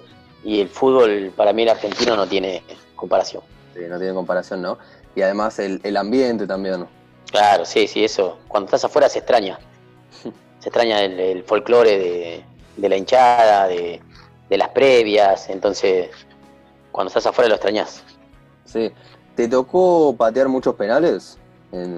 y 0.45 0.61
el 0.61 0.69
fútbol 0.69 1.33
para 1.35 1.51
mí 1.51 1.63
el 1.63 1.69
argentino 1.69 2.15
no 2.15 2.25
tiene 2.25 2.63
comparación 2.95 3.43
no 3.87 3.97
tiene 3.97 4.13
comparación, 4.13 4.61
¿no? 4.61 4.77
Y 5.15 5.21
además 5.21 5.59
el, 5.59 5.97
ambiente 5.97 6.47
también. 6.47 6.87
Claro, 7.31 7.65
sí, 7.65 7.87
sí, 7.87 8.03
eso. 8.03 8.37
Cuando 8.47 8.65
estás 8.65 8.85
afuera 8.85 9.09
se 9.09 9.19
extraña. 9.19 9.59
Se 10.59 10.69
extraña 10.69 11.03
el, 11.03 11.43
folclore 11.43 12.43
de, 12.77 12.89
la 12.89 12.97
hinchada, 12.97 13.67
de, 13.67 14.01
las 14.49 14.69
previas, 14.69 15.49
entonces 15.49 16.09
cuando 16.91 17.09
estás 17.09 17.27
afuera 17.27 17.47
lo 17.47 17.55
extrañas. 17.55 18.03
Sí. 18.65 18.91
¿Te 19.35 19.47
tocó 19.47 20.15
patear 20.17 20.47
muchos 20.47 20.73
penales 20.73 21.37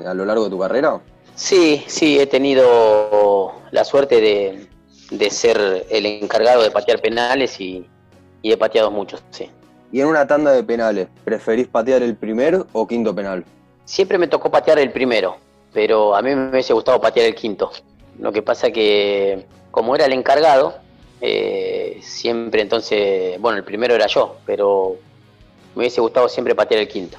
a 0.05 0.13
lo 0.13 0.25
largo 0.25 0.43
de 0.43 0.49
tu 0.49 0.59
carrera? 0.59 0.99
Sí, 1.35 1.85
sí, 1.87 2.19
he 2.19 2.27
tenido 2.27 3.53
la 3.71 3.85
suerte 3.85 4.19
de, 4.19 5.29
ser 5.29 5.87
el 5.89 6.05
encargado 6.05 6.61
de 6.61 6.69
patear 6.69 6.99
penales 6.99 7.61
y, 7.61 7.87
y 8.41 8.51
he 8.51 8.57
pateado 8.57 8.91
muchos, 8.91 9.23
sí. 9.31 9.49
Y 9.91 10.01
en 10.01 10.07
una 10.07 10.27
tanda 10.27 10.51
de 10.51 10.63
penales, 10.63 11.07
¿preferís 11.23 11.67
patear 11.67 12.03
el 12.03 12.15
primer 12.15 12.65
o 12.73 12.87
quinto 12.87 13.13
penal? 13.15 13.43
Siempre 13.85 14.17
me 14.17 14.27
tocó 14.27 14.51
patear 14.51 14.77
el 14.77 14.91
primero, 14.91 15.37
pero 15.73 16.15
a 16.15 16.21
mí 16.21 16.35
me 16.35 16.49
hubiese 16.49 16.73
gustado 16.73 17.01
patear 17.01 17.25
el 17.25 17.35
quinto. 17.35 17.71
Lo 18.19 18.31
que 18.31 18.43
pasa 18.43 18.69
que, 18.69 19.45
como 19.71 19.95
era 19.95 20.05
el 20.05 20.13
encargado, 20.13 20.75
eh, 21.21 21.99
siempre 22.03 22.61
entonces, 22.61 23.39
bueno, 23.41 23.57
el 23.57 23.63
primero 23.63 23.95
era 23.95 24.05
yo, 24.05 24.37
pero 24.45 24.97
me 25.75 25.81
hubiese 25.81 26.01
gustado 26.01 26.29
siempre 26.29 26.53
patear 26.53 26.81
el 26.81 26.87
quinto. 26.87 27.17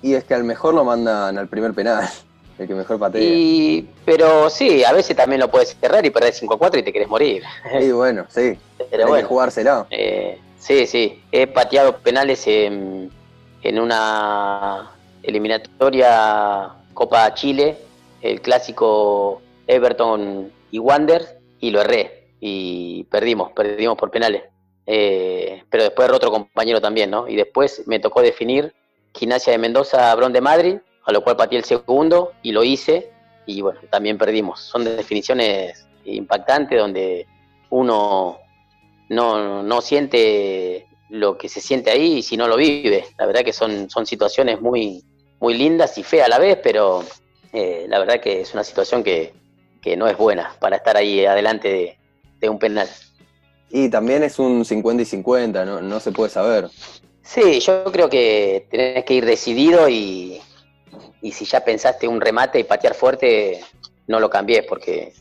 Y 0.00 0.14
es 0.14 0.24
que 0.24 0.34
al 0.34 0.44
mejor 0.44 0.74
lo 0.74 0.84
mandan 0.84 1.38
al 1.38 1.48
primer 1.48 1.74
penal, 1.74 2.08
el 2.58 2.68
que 2.68 2.74
mejor 2.74 3.00
patea. 3.00 3.20
Y, 3.20 3.88
pero 4.04 4.48
sí, 4.48 4.84
a 4.84 4.92
veces 4.92 5.16
también 5.16 5.40
lo 5.40 5.50
puedes 5.50 5.76
cerrar 5.80 6.06
y 6.06 6.10
perder 6.10 6.34
5 6.34 6.54
a 6.54 6.58
4 6.58 6.80
y 6.80 6.82
te 6.84 6.92
querés 6.92 7.08
morir. 7.08 7.42
Sí, 7.80 7.90
bueno, 7.90 8.26
sí. 8.28 8.56
Pero 8.90 9.12
Hay 9.12 9.22
que 9.22 9.28
jugársela. 9.28 9.86
Eh, 9.90 10.38
Sí, 10.62 10.86
sí, 10.86 11.20
he 11.32 11.48
pateado 11.48 11.98
penales 11.98 12.46
en, 12.46 13.10
una 13.64 14.92
eliminatoria 15.24 16.70
Copa 16.94 17.34
Chile, 17.34 17.78
el 18.20 18.40
clásico 18.40 19.42
Everton 19.66 20.52
y 20.70 20.78
Wander, 20.78 21.40
y 21.58 21.72
lo 21.72 21.80
erré 21.80 22.28
y 22.38 23.02
perdimos, 23.10 23.50
perdimos 23.50 23.98
por 23.98 24.12
penales. 24.12 24.44
Eh, 24.86 25.64
pero 25.68 25.82
después 25.82 26.08
otro 26.10 26.30
compañero 26.30 26.80
también, 26.80 27.10
¿no? 27.10 27.26
Y 27.26 27.34
después 27.34 27.82
me 27.86 27.98
tocó 27.98 28.22
definir 28.22 28.72
Gimnasia 29.14 29.50
de 29.52 29.58
Mendoza, 29.58 30.14
Bron 30.14 30.32
de 30.32 30.40
Madrid, 30.40 30.76
a 31.04 31.10
lo 31.10 31.24
cual 31.24 31.36
pateé 31.36 31.58
el 31.58 31.64
segundo 31.64 32.34
y 32.40 32.52
lo 32.52 32.62
hice, 32.62 33.10
y 33.46 33.62
bueno, 33.62 33.80
también 33.90 34.16
perdimos. 34.16 34.60
Son 34.60 34.84
definiciones 34.84 35.88
impactantes 36.04 36.78
donde 36.78 37.26
uno 37.70 38.38
no, 39.12 39.62
no 39.62 39.80
siente 39.80 40.86
lo 41.10 41.36
que 41.36 41.48
se 41.48 41.60
siente 41.60 41.90
ahí 41.90 42.22
si 42.22 42.36
no 42.36 42.48
lo 42.48 42.56
vive. 42.56 43.04
La 43.18 43.26
verdad 43.26 43.42
que 43.44 43.52
son, 43.52 43.90
son 43.90 44.06
situaciones 44.06 44.60
muy, 44.60 45.04
muy 45.40 45.54
lindas 45.54 45.98
y 45.98 46.02
feas 46.02 46.26
a 46.26 46.30
la 46.30 46.38
vez, 46.38 46.58
pero 46.62 47.04
eh, 47.52 47.84
la 47.88 47.98
verdad 47.98 48.20
que 48.20 48.40
es 48.40 48.54
una 48.54 48.64
situación 48.64 49.04
que, 49.04 49.34
no 49.96 50.06
es 50.06 50.16
buena 50.16 50.54
para 50.60 50.76
estar 50.76 50.96
ahí 50.96 51.26
adelante 51.26 51.98
de, 52.40 52.48
un 52.48 52.58
penal. 52.58 52.88
Y 53.70 53.88
también 53.88 54.22
es 54.22 54.38
un 54.38 54.64
50 54.64 55.02
y 55.02 55.06
50, 55.06 55.64
¿no? 55.64 55.80
no 55.80 56.00
se 56.00 56.12
puede 56.12 56.30
saber. 56.30 56.68
Sí, 57.22 57.60
yo 57.60 57.84
creo 57.84 58.08
que 58.08 58.66
tenés 58.70 59.04
que 59.04 59.14
ir 59.14 59.26
decidido 59.26 59.88
y, 59.88 60.40
y 61.20 61.32
si 61.32 61.44
ya 61.44 61.64
pensaste 61.64 62.08
un 62.08 62.20
remate 62.20 62.58
y 62.58 62.64
patear 62.64 62.94
fuerte, 62.94 63.60
no 64.06 64.18
lo 64.18 64.30
cambies 64.30 64.64
porque 64.66 65.12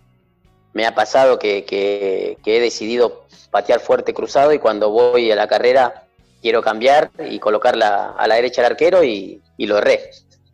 me 0.74 0.86
ha 0.86 0.96
pasado 0.96 1.38
que, 1.40 1.66
que, 1.66 2.38
he 2.46 2.60
decidido 2.60 3.26
patear 3.50 3.80
fuerte 3.80 4.14
cruzado 4.14 4.54
y 4.54 4.60
cuando 4.60 4.90
voy 4.90 5.32
a 5.32 5.36
la 5.36 5.48
carrera 5.48 6.06
quiero 6.42 6.62
cambiar 6.62 7.12
y 7.30 7.40
colocarla 7.40 8.12
a 8.12 8.28
la 8.28 8.36
derecha 8.36 8.62
al 8.62 8.72
arquero 8.72 9.04
y, 9.04 9.42
lo 9.58 9.78
erré. 9.78 10.12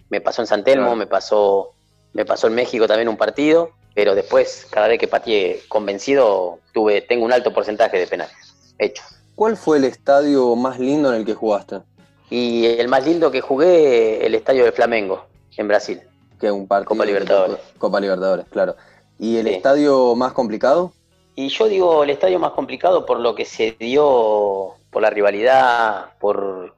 Me 0.10 0.22
pasó 0.22 0.42
en 0.42 0.48
San 0.48 0.64
Telmo, 0.64 0.96
me 0.96 1.08
pasó 1.08 1.74
me 2.14 2.26
pasó 2.26 2.48
en 2.48 2.56
México 2.56 2.88
también 2.88 3.10
un 3.10 3.18
partido, 3.18 3.72
pero 3.94 4.16
después 4.16 4.68
cada 4.72 4.88
vez 4.88 5.00
que 5.00 5.08
pateé 5.08 5.62
convencido 5.68 6.60
tuve 6.74 7.02
tengo 7.02 7.26
un 7.26 7.32
alto 7.32 7.54
porcentaje 7.54 7.98
de 8.00 8.08
penales 8.08 8.36
hechos. 8.80 9.06
¿Cuál 9.36 9.56
fue 9.56 9.78
el 9.78 9.84
estadio 9.84 10.56
más 10.56 10.80
lindo 10.80 11.14
en 11.14 11.20
el 11.20 11.26
que 11.26 11.36
jugaste? 11.36 11.82
Y 12.30 12.66
el 12.66 12.88
más 12.88 13.06
lindo 13.06 13.32
que 13.32 13.40
jugué, 13.40 14.26
el 14.26 14.36
estadio 14.36 14.66
de 14.66 14.72
Flamengo, 14.72 15.26
en 15.56 15.68
Brasil. 15.68 16.02
Que 16.40 16.52
un 16.52 16.68
partido 16.68 16.90
Copa 16.90 17.06
Libertadores. 17.06 17.58
Copa 17.78 18.00
Libertadores, 18.00 18.46
claro. 18.50 18.76
¿Y 19.20 19.38
el 19.38 19.48
estadio 19.48 20.16
más 20.16 20.34
complicado? 20.34 20.94
Y 21.36 21.50
yo 21.50 21.68
digo 21.68 22.04
el 22.04 22.10
estadio 22.10 22.40
más 22.40 22.52
complicado 22.52 23.06
por 23.06 23.20
lo 23.20 23.36
que 23.36 23.46
se 23.46 23.76
dio, 23.80 24.74
por 24.90 25.02
la 25.02 25.10
rivalidad, 25.10 26.18
por 26.20 26.76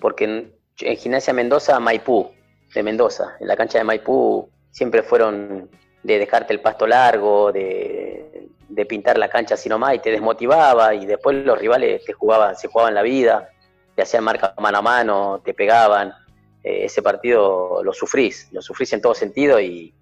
porque 0.00 0.24
en, 0.24 0.52
Gimnasia 0.96 1.32
Mendoza, 1.32 1.80
Maipú, 1.80 2.30
de 2.72 2.82
Mendoza, 2.84 3.36
en 3.40 3.48
la 3.48 3.56
cancha 3.56 3.78
de 3.78 3.84
Maipú 3.84 4.48
siempre 4.70 5.02
fueron 5.02 5.68
de 6.04 6.18
dejarte 6.18 6.52
el 6.52 6.60
pasto 6.60 6.86
largo, 6.86 7.50
de, 7.50 8.48
pintar 8.88 9.18
la 9.18 9.28
cancha 9.28 9.54
así 9.54 9.68
nomás 9.68 9.96
y 9.96 9.98
te 9.98 10.12
desmotivaba 10.12 10.94
y 10.94 11.04
después 11.04 11.44
los 11.44 11.58
rivales 11.58 12.04
te 12.04 12.12
jugaban, 12.12 12.54
se 12.54 12.68
jugaban 12.68 12.94
la 12.94 13.02
vida, 13.02 13.50
te 13.96 14.02
hacían 14.02 14.22
marca 14.22 14.54
mano 14.58 14.78
a 14.78 14.82
mano, 14.82 15.42
te 15.44 15.52
pegaban. 15.52 16.12
Eh, 16.62 16.84
ese 16.84 17.02
partido 17.02 17.82
lo 17.82 17.92
sufrís, 17.92 18.48
lo 18.52 18.62
sufrís 18.62 18.92
en 18.92 19.00
todo 19.00 19.16
sentido 19.16 19.60
y, 19.60 19.92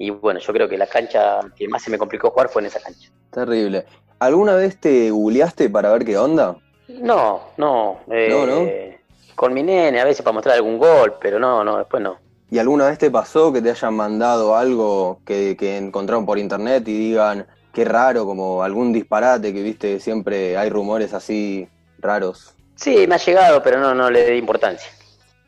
y 0.00 0.08
bueno, 0.08 0.40
yo 0.40 0.52
creo 0.54 0.66
que 0.66 0.78
la 0.78 0.86
cancha 0.86 1.40
que 1.54 1.68
más 1.68 1.82
se 1.82 1.90
me 1.90 1.98
complicó 1.98 2.30
jugar 2.30 2.48
fue 2.48 2.62
en 2.62 2.66
esa 2.66 2.80
cancha. 2.80 3.10
Terrible. 3.30 3.84
¿Alguna 4.18 4.54
vez 4.54 4.80
te 4.80 5.10
googleaste 5.10 5.68
para 5.68 5.92
ver 5.92 6.06
qué 6.06 6.16
onda? 6.16 6.56
No, 6.88 7.42
no. 7.58 8.00
Eh, 8.10 8.98
con 9.34 9.52
mi 9.52 9.62
nene, 9.62 10.00
a 10.00 10.04
veces 10.06 10.22
para 10.22 10.32
mostrar 10.32 10.56
algún 10.56 10.78
gol, 10.78 11.16
pero 11.20 11.38
no, 11.38 11.62
no, 11.62 11.76
después 11.76 12.02
no. 12.02 12.16
¿Y 12.50 12.58
alguna 12.58 12.88
vez 12.88 12.96
te 12.96 13.10
pasó 13.10 13.52
que 13.52 13.60
te 13.60 13.68
hayan 13.68 13.92
mandado 13.92 14.56
algo 14.56 15.20
que, 15.26 15.54
que 15.58 15.76
encontraron 15.76 16.24
por 16.24 16.38
internet 16.38 16.88
y 16.88 16.96
digan 16.96 17.46
qué 17.74 17.84
raro, 17.84 18.24
como 18.24 18.62
algún 18.62 18.94
disparate 18.94 19.52
que 19.52 19.62
viste, 19.62 20.00
siempre 20.00 20.56
hay 20.56 20.70
rumores 20.70 21.12
así 21.12 21.68
raros? 21.98 22.54
Sí, 22.74 23.06
me 23.06 23.16
ha 23.16 23.18
llegado, 23.18 23.62
pero 23.62 23.78
no, 23.78 23.94
no 23.94 24.10
le 24.10 24.30
di 24.30 24.38
importancia. 24.38 24.90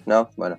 ¿No? 0.05 0.29
Bueno. 0.37 0.59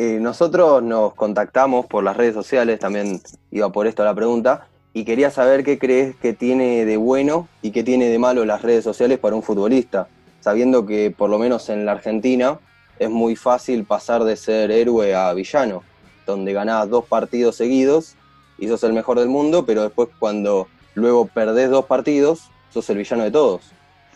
Eh, 0.00 0.18
nosotros 0.20 0.80
nos 0.80 1.12
contactamos 1.14 1.86
por 1.86 2.04
las 2.04 2.16
redes 2.16 2.32
sociales, 2.32 2.78
también 2.78 3.20
iba 3.50 3.70
por 3.72 3.88
esto 3.88 4.04
la 4.04 4.14
pregunta, 4.14 4.68
y 4.94 5.04
quería 5.04 5.28
saber 5.32 5.64
qué 5.64 5.76
crees 5.76 6.14
que 6.14 6.32
tiene 6.32 6.84
de 6.84 6.96
bueno 6.96 7.48
y 7.62 7.72
qué 7.72 7.82
tiene 7.82 8.08
de 8.08 8.16
malo 8.20 8.44
las 8.44 8.62
redes 8.62 8.84
sociales 8.84 9.18
para 9.18 9.34
un 9.34 9.42
futbolista, 9.42 10.06
sabiendo 10.40 10.86
que 10.86 11.10
por 11.10 11.28
lo 11.28 11.38
menos 11.40 11.68
en 11.68 11.84
la 11.84 11.92
Argentina 11.92 12.60
es 13.00 13.10
muy 13.10 13.34
fácil 13.34 13.84
pasar 13.84 14.22
de 14.22 14.36
ser 14.36 14.70
héroe 14.70 15.16
a 15.16 15.32
villano, 15.34 15.82
donde 16.26 16.52
ganás 16.52 16.88
dos 16.88 17.04
partidos 17.04 17.56
seguidos 17.56 18.14
y 18.56 18.68
sos 18.68 18.84
el 18.84 18.92
mejor 18.92 19.18
del 19.18 19.28
mundo, 19.28 19.66
pero 19.66 19.82
después 19.82 20.10
cuando 20.20 20.68
luego 20.94 21.26
perdés 21.26 21.70
dos 21.70 21.86
partidos, 21.86 22.50
sos 22.72 22.88
el 22.90 22.98
villano 22.98 23.24
de 23.24 23.32
todos. 23.32 23.62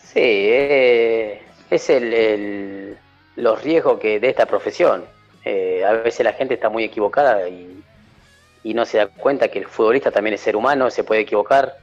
Sí, 0.01 0.19
eh, 0.21 1.41
es 1.69 1.89
el, 1.89 2.13
el- 2.13 2.97
los 3.35 3.61
riesgos 3.63 3.99
que 3.99 4.21
de 4.21 4.29
esta 4.29 4.45
profesión. 4.45 5.03
Eh, 5.45 5.83
a 5.85 5.93
veces 5.93 6.23
la 6.23 6.33
gente 6.33 6.53
está 6.53 6.69
muy 6.69 6.83
equivocada 6.83 7.47
y, 7.49 7.83
y 8.63 8.73
no 8.73 8.85
se 8.85 8.97
da 8.97 9.07
cuenta 9.07 9.49
que 9.49 9.59
el 9.59 9.67
futbolista 9.67 10.09
también 10.11 10.33
es 10.33 10.41
ser 10.41 10.55
humano, 10.55 10.89
se 10.89 11.03
puede 11.03 11.21
equivocar, 11.21 11.75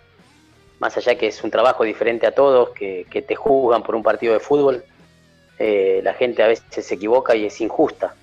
más 0.79 0.96
allá 0.96 1.16
que 1.16 1.27
es 1.27 1.44
un 1.44 1.51
trabajo 1.51 1.85
diferente 1.85 2.27
a 2.27 2.35
todos, 2.35 2.70
que, 2.70 3.05
te 3.27 3.37
juzgan 3.37 3.83
por 3.83 3.94
un 3.94 4.03
partido 4.03 4.33
de 4.33 4.40
fútbol, 4.40 4.83
eh, 5.59 6.01
la 6.03 6.14
gente 6.14 6.42
a 6.42 6.49
veces 6.49 6.85
se 6.85 6.94
equivoca 6.94 7.37
y 7.37 7.44
es 7.44 7.61
injusta, 7.61 8.14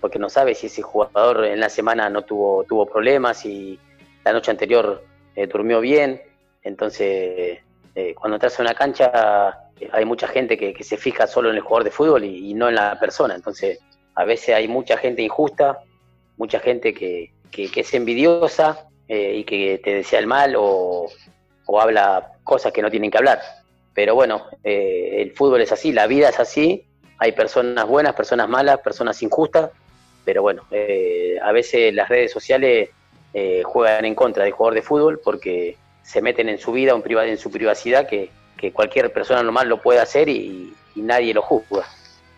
porque 0.00 0.18
no 0.18 0.28
sabe 0.28 0.54
si 0.54 0.66
ese 0.66 0.82
jugador 0.82 1.46
en 1.46 1.58
la 1.58 1.70
semana 1.70 2.10
no 2.10 2.22
tuvo, 2.22 2.64
tuvo 2.64 2.84
problemas 2.84 3.46
y 3.46 3.80
la 4.24 4.32
noche 4.34 4.50
anterior 4.50 5.02
eh, 5.34 5.46
durmió 5.46 5.80
bien, 5.80 6.20
entonces 6.62 7.60
eh, 7.94 8.14
cuando 8.14 8.36
entras 8.36 8.58
a 8.58 8.62
una 8.62 8.74
cancha 8.74 9.58
hay 9.90 10.04
mucha 10.04 10.28
gente 10.28 10.58
que, 10.58 10.84
se 10.84 10.98
fija 10.98 11.26
solo 11.26 11.48
en 11.48 11.56
el 11.56 11.62
jugador 11.62 11.84
de 11.84 11.90
fútbol 11.90 12.24
y 12.24 12.52
no 12.52 12.68
en 12.68 12.74
la 12.74 13.00
persona, 13.00 13.34
entonces 13.34 13.80
a 14.14 14.24
veces 14.24 14.54
hay 14.54 14.68
mucha 14.68 14.96
gente 14.96 15.22
injusta, 15.22 15.80
mucha 16.36 16.60
gente 16.60 16.92
que, 16.94 17.32
que- 17.50 17.70
es 17.74 17.94
envidiosa 17.94 18.86
eh, 19.08 19.36
y 19.36 19.44
que 19.44 19.80
te 19.82 19.94
desea 19.94 20.18
el 20.18 20.26
mal 20.26 20.54
o, 20.56 21.08
o 21.66 21.80
habla 21.80 22.32
cosas 22.44 22.72
que 22.72 22.82
no 22.82 22.90
tienen 22.90 23.10
que 23.10 23.18
hablar. 23.18 23.40
Pero 23.94 24.14
bueno, 24.14 24.46
eh, 24.64 25.18
el 25.20 25.32
fútbol 25.32 25.60
es 25.60 25.72
así, 25.72 25.92
la 25.92 26.06
vida 26.06 26.28
es 26.30 26.40
así, 26.40 26.84
hay 27.18 27.32
personas 27.32 27.86
buenas, 27.86 28.14
personas 28.14 28.48
malas, 28.48 28.78
personas 28.80 29.22
injustas, 29.22 29.70
pero 30.24 30.42
bueno, 30.42 30.64
eh, 30.70 31.36
a 31.42 31.52
veces 31.52 31.92
las 31.94 32.08
redes 32.08 32.32
sociales 32.32 32.90
juegan 33.64 34.04
en 34.04 34.14
contra 34.14 34.44
del 34.44 34.52
jugador 34.52 34.74
de 34.74 34.82
fútbol 34.82 35.18
porque 35.24 35.78
se 36.02 36.20
meten 36.20 36.50
en 36.50 36.58
su 36.58 36.70
vida, 36.70 36.92
en, 36.92 37.38
su 37.38 37.50
privacidad, 37.50 38.06
que, 38.06 38.30
que 38.58 38.72
cualquier 38.72 39.10
persona 39.10 39.42
normal 39.42 39.68
lo 39.70 39.80
puede 39.80 40.00
hacer 40.00 40.28
y 40.28 40.74
nadie 40.96 41.32
lo 41.32 41.40
juzga. 41.40 41.86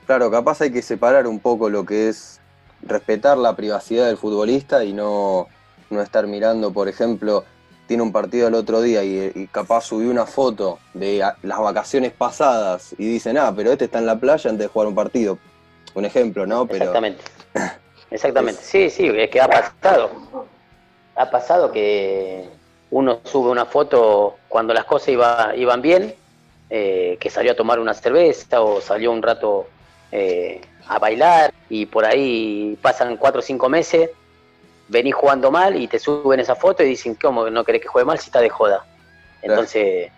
Claro, 0.07 0.31
capaz 0.31 0.61
hay 0.61 0.71
que 0.73 0.83
separar 0.83 1.27
un 1.27 1.41
poco 1.41 1.69
lo 1.71 1.85
que 1.85 2.09
es 2.09 2.41
respetar 2.83 3.39
la 3.39 3.57
privacidad 3.57 4.07
del 4.07 4.17
futbolista 4.19 4.85
y 4.85 4.93
no, 4.93 5.49
no 5.91 6.03
estar 6.03 6.27
mirando, 6.27 6.73
por 6.73 6.89
ejemplo, 6.89 7.45
tiene 7.87 8.03
un 8.03 8.13
partido 8.13 8.49
el 8.49 8.55
otro 8.55 8.81
día 8.83 9.03
y, 9.05 9.33
y 9.35 9.47
capaz 9.47 9.83
subió 9.83 10.11
una 10.11 10.27
foto 10.27 10.79
de 10.93 11.23
a- 11.23 11.37
las 11.43 11.59
vacaciones 11.61 12.13
pasadas 12.13 12.95
y 12.99 13.07
dicen, 13.07 13.39
ah, 13.39 13.53
pero 13.55 13.73
este 13.73 13.87
está 13.87 13.99
en 13.99 14.07
la 14.07 14.17
playa 14.19 14.51
antes 14.51 14.67
de 14.67 14.73
jugar 14.73 14.89
un 14.89 14.95
partido. 14.95 15.39
Un 15.95 16.05
ejemplo, 16.05 16.47
¿no? 16.47 16.67
Pero 16.67 16.77
Exactamente. 16.85 17.23
Exactamente. 18.11 18.61
Sí, 18.63 18.91
sí, 18.91 19.07
es 19.07 19.31
que 19.31 19.41
ha 19.41 19.49
pasado. 19.49 20.11
Ha 21.17 21.31
pasado 21.31 21.71
que 21.73 22.49
uno 22.91 23.21
sube 23.25 23.51
una 23.51 23.65
foto 23.67 24.37
cuando 24.49 24.75
las 24.75 24.85
cosas 24.85 25.09
iba- 25.09 25.53
iban 25.57 25.81
bien, 25.81 26.15
eh, 26.71 27.17
que 27.21 27.31
salió 27.31 27.53
a 27.53 27.57
tomar 27.57 27.79
una 27.79 27.95
cerveza 27.95 28.61
o 28.63 28.81
salió 28.81 29.11
un 29.13 29.23
rato 29.23 29.69
eh, 30.13 30.61
a 30.87 30.99
bailar 30.99 31.53
y 31.69 31.87
por 31.87 32.05
ahí 32.05 32.79
pasan 32.81 33.17
cuatro 33.17 33.41
o 33.41 33.43
cinco 33.43 33.69
meses, 33.69 34.11
venís 34.89 35.15
jugando 35.15 35.51
mal 35.51 35.81
y 35.81 35.89
te 35.89 35.99
suben 35.99 36.41
esa 36.41 36.55
foto 36.55 36.83
y 36.83 36.89
dicen, 36.89 37.15
¿cómo 37.15 37.49
no 37.51 37.65
querés 37.65 37.83
que 37.83 37.89
juegue 37.89 38.07
mal 38.07 38.19
si 38.19 38.27
está 38.27 38.41
de 38.41 38.51
joda? 38.51 38.85
Entonces, 39.43 40.11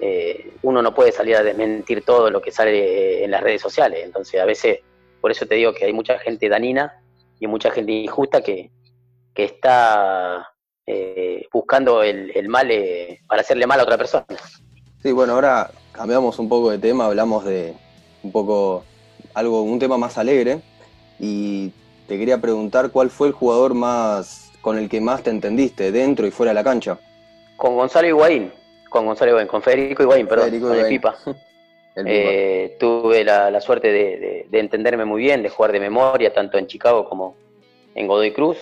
eh, 0.00 0.52
uno 0.62 0.82
no 0.82 0.94
puede 0.94 1.12
salir 1.12 1.36
a 1.36 1.42
desmentir 1.42 2.04
todo 2.04 2.30
lo 2.30 2.40
que 2.40 2.52
sale 2.52 3.24
en 3.24 3.30
las 3.30 3.42
redes 3.42 3.60
sociales. 3.60 4.00
Entonces, 4.04 4.40
a 4.40 4.44
veces, 4.44 4.80
por 5.20 5.30
eso 5.30 5.46
te 5.46 5.56
digo 5.56 5.72
que 5.72 5.84
hay 5.84 5.92
mucha 5.92 6.18
gente 6.18 6.48
danina 6.48 7.00
y 7.40 7.46
mucha 7.46 7.70
gente 7.70 7.92
injusta 7.92 8.40
que, 8.40 8.70
que 9.34 9.44
está 9.44 10.52
eh, 10.86 11.46
buscando 11.52 12.02
el, 12.02 12.32
el 12.34 12.48
mal 12.48 12.70
eh, 12.70 13.20
para 13.26 13.42
hacerle 13.42 13.66
mal 13.66 13.80
a 13.80 13.84
otra 13.84 13.98
persona. 13.98 14.26
sí, 15.02 15.12
bueno, 15.12 15.34
ahora 15.34 15.70
cambiamos 15.92 16.38
un 16.38 16.48
poco 16.48 16.70
de 16.70 16.78
tema, 16.78 17.06
hablamos 17.06 17.44
de 17.44 17.74
un 18.22 18.32
poco 18.32 18.84
algo, 19.38 19.62
un 19.62 19.78
tema 19.78 19.96
más 19.98 20.18
alegre 20.18 20.60
y 21.18 21.70
te 22.06 22.18
quería 22.18 22.38
preguntar 22.38 22.90
cuál 22.90 23.10
fue 23.10 23.28
el 23.28 23.32
jugador 23.34 23.74
más 23.74 24.50
con 24.60 24.78
el 24.78 24.88
que 24.88 25.00
más 25.00 25.22
te 25.22 25.30
entendiste 25.30 25.92
dentro 25.92 26.26
y 26.26 26.30
fuera 26.30 26.50
de 26.50 26.54
la 26.54 26.64
cancha. 26.64 26.98
Con 27.56 27.76
Gonzalo 27.76 28.08
Higuaín, 28.08 28.52
con 28.90 29.06
Gonzalo 29.06 29.30
Higuaín, 29.32 29.48
con 29.48 29.62
Federico 29.62 30.02
Higuaín, 30.02 30.26
perdón, 30.26 30.46
Federico 30.46 30.68
con 30.68 30.78
el. 30.78 30.88
Pipa. 30.88 31.16
El 31.96 32.06
Eh, 32.06 32.76
tuve 32.78 33.24
la, 33.24 33.50
la 33.50 33.60
suerte 33.60 33.88
de, 33.90 34.18
de- 34.18 34.46
de 34.48 34.60
entenderme 34.60 35.04
muy 35.04 35.20
bien, 35.20 35.42
de 35.42 35.48
jugar 35.48 35.72
de 35.72 35.80
memoria, 35.80 36.32
tanto 36.32 36.56
en 36.56 36.68
Chicago 36.68 37.08
como 37.08 37.34
en 37.96 38.06
Godoy 38.06 38.30
Cruz. 38.32 38.58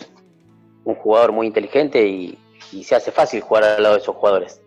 Un 0.84 0.94
jugador 0.94 1.32
muy 1.32 1.46
inteligente 1.46 2.06
y, 2.06 2.38
y 2.72 2.84
se 2.84 2.94
hace 2.94 3.12
fácil 3.12 3.42
jugar 3.42 3.64
al 3.64 3.82
lado 3.82 3.96
de 3.96 4.00
esos 4.00 4.16
jugadores. 4.16 4.62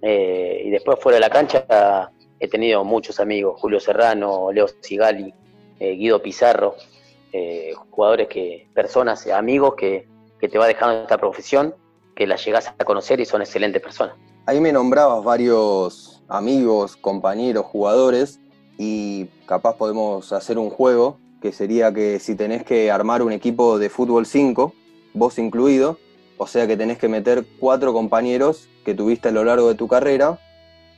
Eh, 0.00 0.62
y 0.64 0.70
después 0.70 0.98
fuera 0.98 1.16
de 1.16 1.20
la 1.20 1.28
cancha 1.30 2.10
he 2.40 2.48
tenido 2.48 2.84
muchos 2.84 3.20
amigos, 3.20 3.60
Julio 3.60 3.80
Serrano, 3.80 4.50
Leo 4.50 4.66
Sigali, 4.80 5.34
eh, 5.78 5.92
Guido 5.92 6.22
Pizarro, 6.22 6.76
eh, 7.32 7.74
jugadores 7.90 8.28
que, 8.28 8.68
personas, 8.74 9.26
eh, 9.26 9.32
amigos 9.32 9.74
que, 9.76 10.08
que 10.40 10.48
te 10.48 10.58
va 10.58 10.66
dejando 10.66 11.02
esta 11.02 11.18
profesión, 11.18 11.74
que 12.14 12.26
las 12.26 12.44
llegas 12.44 12.72
a 12.78 12.84
conocer 12.84 13.20
y 13.20 13.26
son 13.26 13.42
excelentes 13.42 13.82
personas. 13.82 14.16
Ahí 14.46 14.60
me 14.60 14.72
nombrabas 14.72 15.22
varios 15.24 16.22
amigos, 16.28 16.96
compañeros, 16.96 17.66
jugadores 17.66 18.40
y 18.78 19.26
capaz 19.46 19.76
podemos 19.76 20.32
hacer 20.32 20.58
un 20.58 20.70
juego 20.70 21.18
que 21.40 21.52
sería 21.52 21.92
que 21.92 22.18
si 22.18 22.34
tenés 22.34 22.64
que 22.64 22.90
armar 22.90 23.22
un 23.22 23.32
equipo 23.32 23.78
de 23.78 23.90
fútbol 23.90 24.26
5, 24.26 24.72
vos 25.14 25.38
incluido, 25.38 25.98
o 26.38 26.46
sea 26.46 26.66
que 26.66 26.76
tenés 26.76 26.98
que 26.98 27.08
meter 27.08 27.44
cuatro 27.58 27.92
compañeros 27.92 28.68
que 28.84 28.94
tuviste 28.94 29.28
a 29.28 29.32
lo 29.32 29.44
largo 29.44 29.68
de 29.68 29.74
tu 29.74 29.88
carrera 29.88 30.38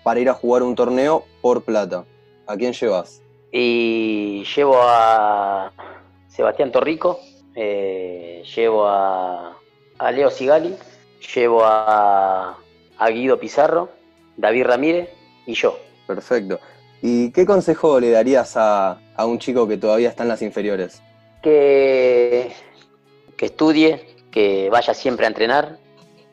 para 0.02 0.20
ir 0.20 0.28
a 0.28 0.34
jugar 0.34 0.62
un 0.62 0.74
torneo 0.74 1.24
por 1.40 1.64
plata. 1.64 2.04
¿A 2.46 2.56
quién 2.56 2.72
llevas? 2.72 3.22
Y 3.50 4.44
llevo 4.54 4.78
a 4.82 5.72
Sebastián 6.28 6.70
Torrico, 6.70 7.20
eh, 7.54 8.42
llevo 8.54 8.87
a, 8.87 9.56
a 9.98 10.12
Leo 10.12 10.30
Sigali, 10.30 10.76
llevo 11.34 11.64
a, 11.64 12.58
a 12.98 13.08
Guido 13.11 13.38
Pizarro, 13.38 13.88
David 14.37 14.64
Ramírez 14.64 15.11
y 15.46 15.54
yo. 15.54 15.78
Perfecto. 16.06 16.61
¿Y 17.00 17.30
qué 17.32 17.46
consejo 17.46 18.00
le 18.00 18.11
darías 18.11 18.56
a, 18.56 19.00
a 19.16 19.26
un 19.26 19.38
chico 19.38 19.68
que 19.68 19.76
todavía 19.76 20.08
está 20.08 20.24
en 20.24 20.28
las 20.28 20.42
inferiores? 20.42 21.02
Que, 21.42 22.52
que 23.37 23.46
estudie, 23.46 24.16
que 24.30 24.68
vaya 24.70 24.94
siempre 24.94 25.26
a 25.26 25.28
entrenar 25.28 25.78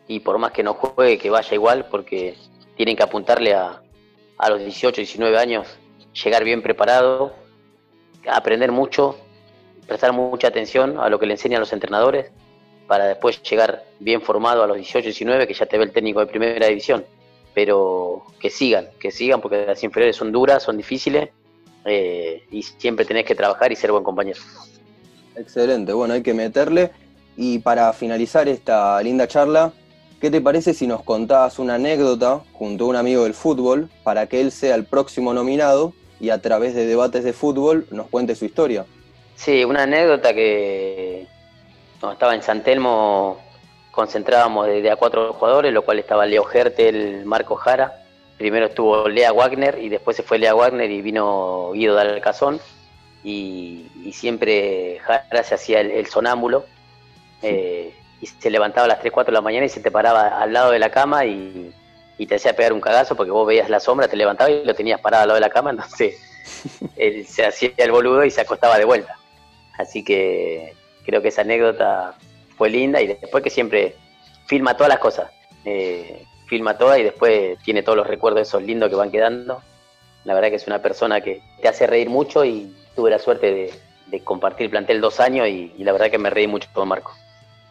y 0.08 0.19
por 0.19 0.38
más 0.38 0.51
que 0.51 0.63
no 0.63 0.73
juegue, 0.73 1.17
que 1.17 1.30
vaya 1.30 1.54
igual 1.54 1.88
porque 1.89 2.36
tienen 2.75 2.95
que 2.95 3.04
apuntarle 3.04 3.54
a, 3.54 3.82
a 4.38 4.49
los 4.49 4.60
18, 4.60 5.01
19 5.01 5.38
años, 5.38 5.67
llegar 6.23 6.43
bien 6.43 6.62
preparado, 6.62 7.34
aprender 8.28 8.71
mucho, 8.71 9.17
prestar 9.88 10.13
mucha 10.13 10.47
atención 10.47 10.97
a 10.99 11.10
lo 11.10 11.19
que 11.19 11.25
le 11.25 11.34
enseñan 11.34 11.60
los 11.60 11.73
entrenadores 11.73 12.32
para 12.88 13.06
después 13.06 13.41
llegar 13.43 13.84
bien 13.99 14.21
formado 14.21 14.63
a 14.63 14.67
los 14.67 14.78
18, 14.78 15.06
19, 15.06 15.47
que 15.47 15.54
ya 15.54 15.65
te 15.65 15.78
ve 15.78 15.86
el 15.86 15.91
técnico 15.91 16.19
de 16.19 16.28
primera 16.28 16.67
división. 16.67 17.06
Pero 17.54 18.23
que 18.39 18.49
sigan, 18.49 18.89
que 18.99 19.12
sigan 19.12 19.41
porque 19.41 19.65
las 19.65 19.84
inferiores 19.84 20.15
son 20.15 20.32
duras, 20.32 20.62
son 20.62 20.78
difíciles 20.78 21.30
eh, 21.86 22.43
y 22.51 22.63
siempre 22.63 23.06
tenés 23.06 23.25
que 23.25 23.34
trabajar 23.34 23.71
y 23.71 23.75
ser 23.75 23.91
buen 23.91 24.04
compañero. 24.04 24.39
Excelente, 25.36 25.93
bueno, 25.93 26.13
hay 26.13 26.21
que 26.21 26.34
meterle. 26.34 26.91
Y 27.38 27.60
para 27.60 27.91
finalizar 27.93 28.47
esta 28.47 29.01
linda 29.01 29.28
charla, 29.28 29.73
¿qué 30.21 30.30
te 30.30 30.41
parece 30.41 30.73
si 30.73 30.86
nos 30.86 31.04
contás 31.04 31.60
una 31.60 31.75
anécdota 31.75 32.41
junto 32.54 32.86
a 32.86 32.88
un 32.88 32.95
amigo 32.95 33.23
del 33.23 33.34
fútbol 33.34 33.89
para 34.04 34.28
que 34.28 34.41
él 34.41 34.51
sea 34.51 34.75
el 34.75 34.86
próximo 34.86 35.34
nominado 35.34 35.93
y 36.19 36.30
a 36.30 36.41
través 36.41 36.73
de 36.75 36.86
debates 36.86 37.23
de 37.23 37.34
fútbol 37.34 37.88
nos 37.91 38.08
cuente 38.08 38.36
su 38.36 38.45
historia? 38.45 38.86
Sí, 39.36 39.65
una 39.65 39.84
anécdota 39.84 40.34
que 40.34 41.28
cuando 41.99 42.13
estaba 42.13 42.36
en 42.36 42.41
San 42.41 42.63
Telmo 42.63 43.39
concentrábamos 43.91 44.67
de, 44.67 44.82
de 44.82 44.91
a 44.91 44.95
cuatro 44.95 45.34
jugadores, 45.34 45.73
lo 45.73 45.84
cual 45.84 45.99
estaba 45.99 46.25
Leo 46.25 46.45
Hertel, 46.51 47.25
Marco 47.25 47.56
Jara. 47.56 48.01
Primero 48.38 48.65
estuvo 48.65 49.08
Lea 49.08 49.32
Wagner 49.32 49.80
y 49.82 49.89
después 49.89 50.17
se 50.17 50.23
fue 50.23 50.38
Lea 50.38 50.54
Wagner 50.54 50.91
y 50.91 51.01
vino 51.01 51.71
Guido 51.73 51.95
Dalcazón. 51.95 52.60
y, 53.23 53.82
siempre 54.13 54.99
Jara 54.99 55.43
se 55.43 55.56
hacía 55.56 55.82
el, 55.82 56.06
sonámbulo 56.06 56.65
eh, 57.41 57.93
y 58.21 58.28
se 58.28 58.49
levantaba 58.49 58.86
a 58.86 58.88
las 58.88 58.99
3, 58.99 59.12
4 59.12 59.32
de 59.32 59.34
la 59.34 59.41
mañana 59.41 59.65
y 59.65 59.69
se 59.69 59.82
te 59.82 59.91
paraba 59.91 60.39
al 60.39 60.54
lado 60.54 60.71
de 60.71 60.80
la 60.80 60.89
cama 60.89 61.25
y, 61.25 61.73
te 62.25 62.36
hacía 62.36 62.56
pegar 62.56 62.73
un 62.73 62.82
cagazo 62.82 63.15
porque 63.15 63.32
vos 63.32 63.45
veías 63.45 63.69
la 63.69 63.80
sombra, 63.80 64.08
te 64.08 64.15
levantabas 64.15 64.54
y 64.54 64.65
lo 64.65 64.73
tenías 64.73 65.01
parado 65.01 65.23
al 65.23 65.28
lado 65.30 65.36
de 65.36 65.47
la 65.47 65.49
cama, 65.49 65.69
entonces 65.71 66.15
él 66.95 67.25
se 67.28 67.45
hacía 67.45 67.71
el 67.78 67.91
boludo 67.91 68.23
y 68.23 68.32
se 68.32 68.41
acostaba 68.41 68.78
de 68.78 68.86
vuelta. 68.86 69.17
Así 69.78 70.04
que 70.04 70.73
creo 71.06 71.21
que 71.21 71.30
esa 71.30 71.41
anécdota 71.41 72.15
fue 72.58 72.69
linda 72.69 73.01
y 73.01 73.08
después 73.08 73.43
que 73.43 73.49
siempre 73.49 73.95
filma 74.47 74.75
todas 74.75 74.89
las 74.89 74.99
cosas, 74.99 75.32
eh, 75.65 76.25
filma 76.47 76.78
todas 76.78 76.99
y 76.99 77.04
después 77.04 77.58
tiene 77.63 77.84
todos 77.84 77.97
los 77.97 78.08
recuerdos 78.08 78.47
esos 78.47 78.63
lindos 78.63 78.89
que 78.89 78.95
van 78.95 79.12
quedando. 79.12 79.62
La 80.23 80.34
verdad 80.34 80.49
que 80.49 80.56
es 80.56 80.67
una 80.67 80.82
persona 80.82 81.21
que 81.21 81.41
te 81.62 81.67
hace 81.67 81.86
reír 81.86 82.10
mucho 82.10 82.45
y 82.45 82.73
tuve 82.95 83.12
la 83.12 83.19
suerte 83.19 83.51
de, 83.51 83.73
compartir 84.23 84.69
plantel 84.69 85.01
dos 85.01 85.19
años 85.19 85.45
y, 85.49 85.73
la 85.80 85.91
verdad 85.91 86.10
que 86.10 86.17
me 86.17 86.30
reí 86.30 86.47
mucho 86.47 86.69
con 86.71 86.88
Marco. 86.88 87.12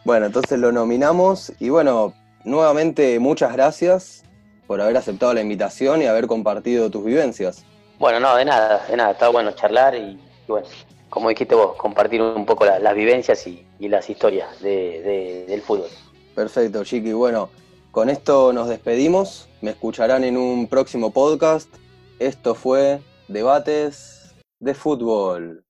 Bueno, 0.03 0.27
entonces 0.27 0.59
lo 0.59 0.71
nominamos 0.71 1.51
y 1.59 1.69
bueno, 1.69 2.13
nuevamente 2.43 3.17
muchas 3.17 3.51
gracias 3.51 4.23
por 4.67 4.81
haber 4.81 4.97
aceptado 4.97 5.33
la 5.33 5.41
invitación 5.41 6.01
y 6.01 6.05
haber 6.05 6.27
compartido 6.27 6.89
tus 6.89 7.05
vivencias. 7.05 7.65
Bueno, 7.99 8.19
no, 8.19 8.35
de 8.35 8.45
nada, 8.45 8.85
de 8.87 8.97
nada, 8.97 9.11
está 9.11 9.29
bueno 9.29 9.51
charlar 9.51 9.95
y, 9.95 10.19
bueno, 10.47 10.67
como 11.09 11.29
dijiste 11.29 11.55
vos, 11.55 11.77
compartir 11.77 12.21
un 12.21 12.45
poco 12.45 12.65
las 12.65 12.95
vivencias 12.95 13.47
y, 13.47 13.63
las 13.79 14.09
historias 14.09 14.61
del 14.61 15.61
fútbol. 15.61 15.89
Perfecto, 16.33 16.83
Chiqui. 16.83 17.13
Bueno, 17.13 17.49
con 17.91 18.09
esto 18.09 18.51
nos 18.51 18.67
despedimos. 18.67 19.47
Me 19.61 19.71
escucharán 19.71 20.23
en 20.23 20.37
un 20.37 20.67
próximo 20.67 21.11
podcast. 21.11 21.73
Esto 22.19 22.55
fue 22.55 22.99
Debates 23.27 24.35
de 24.59 24.73
Fútbol. 24.73 25.63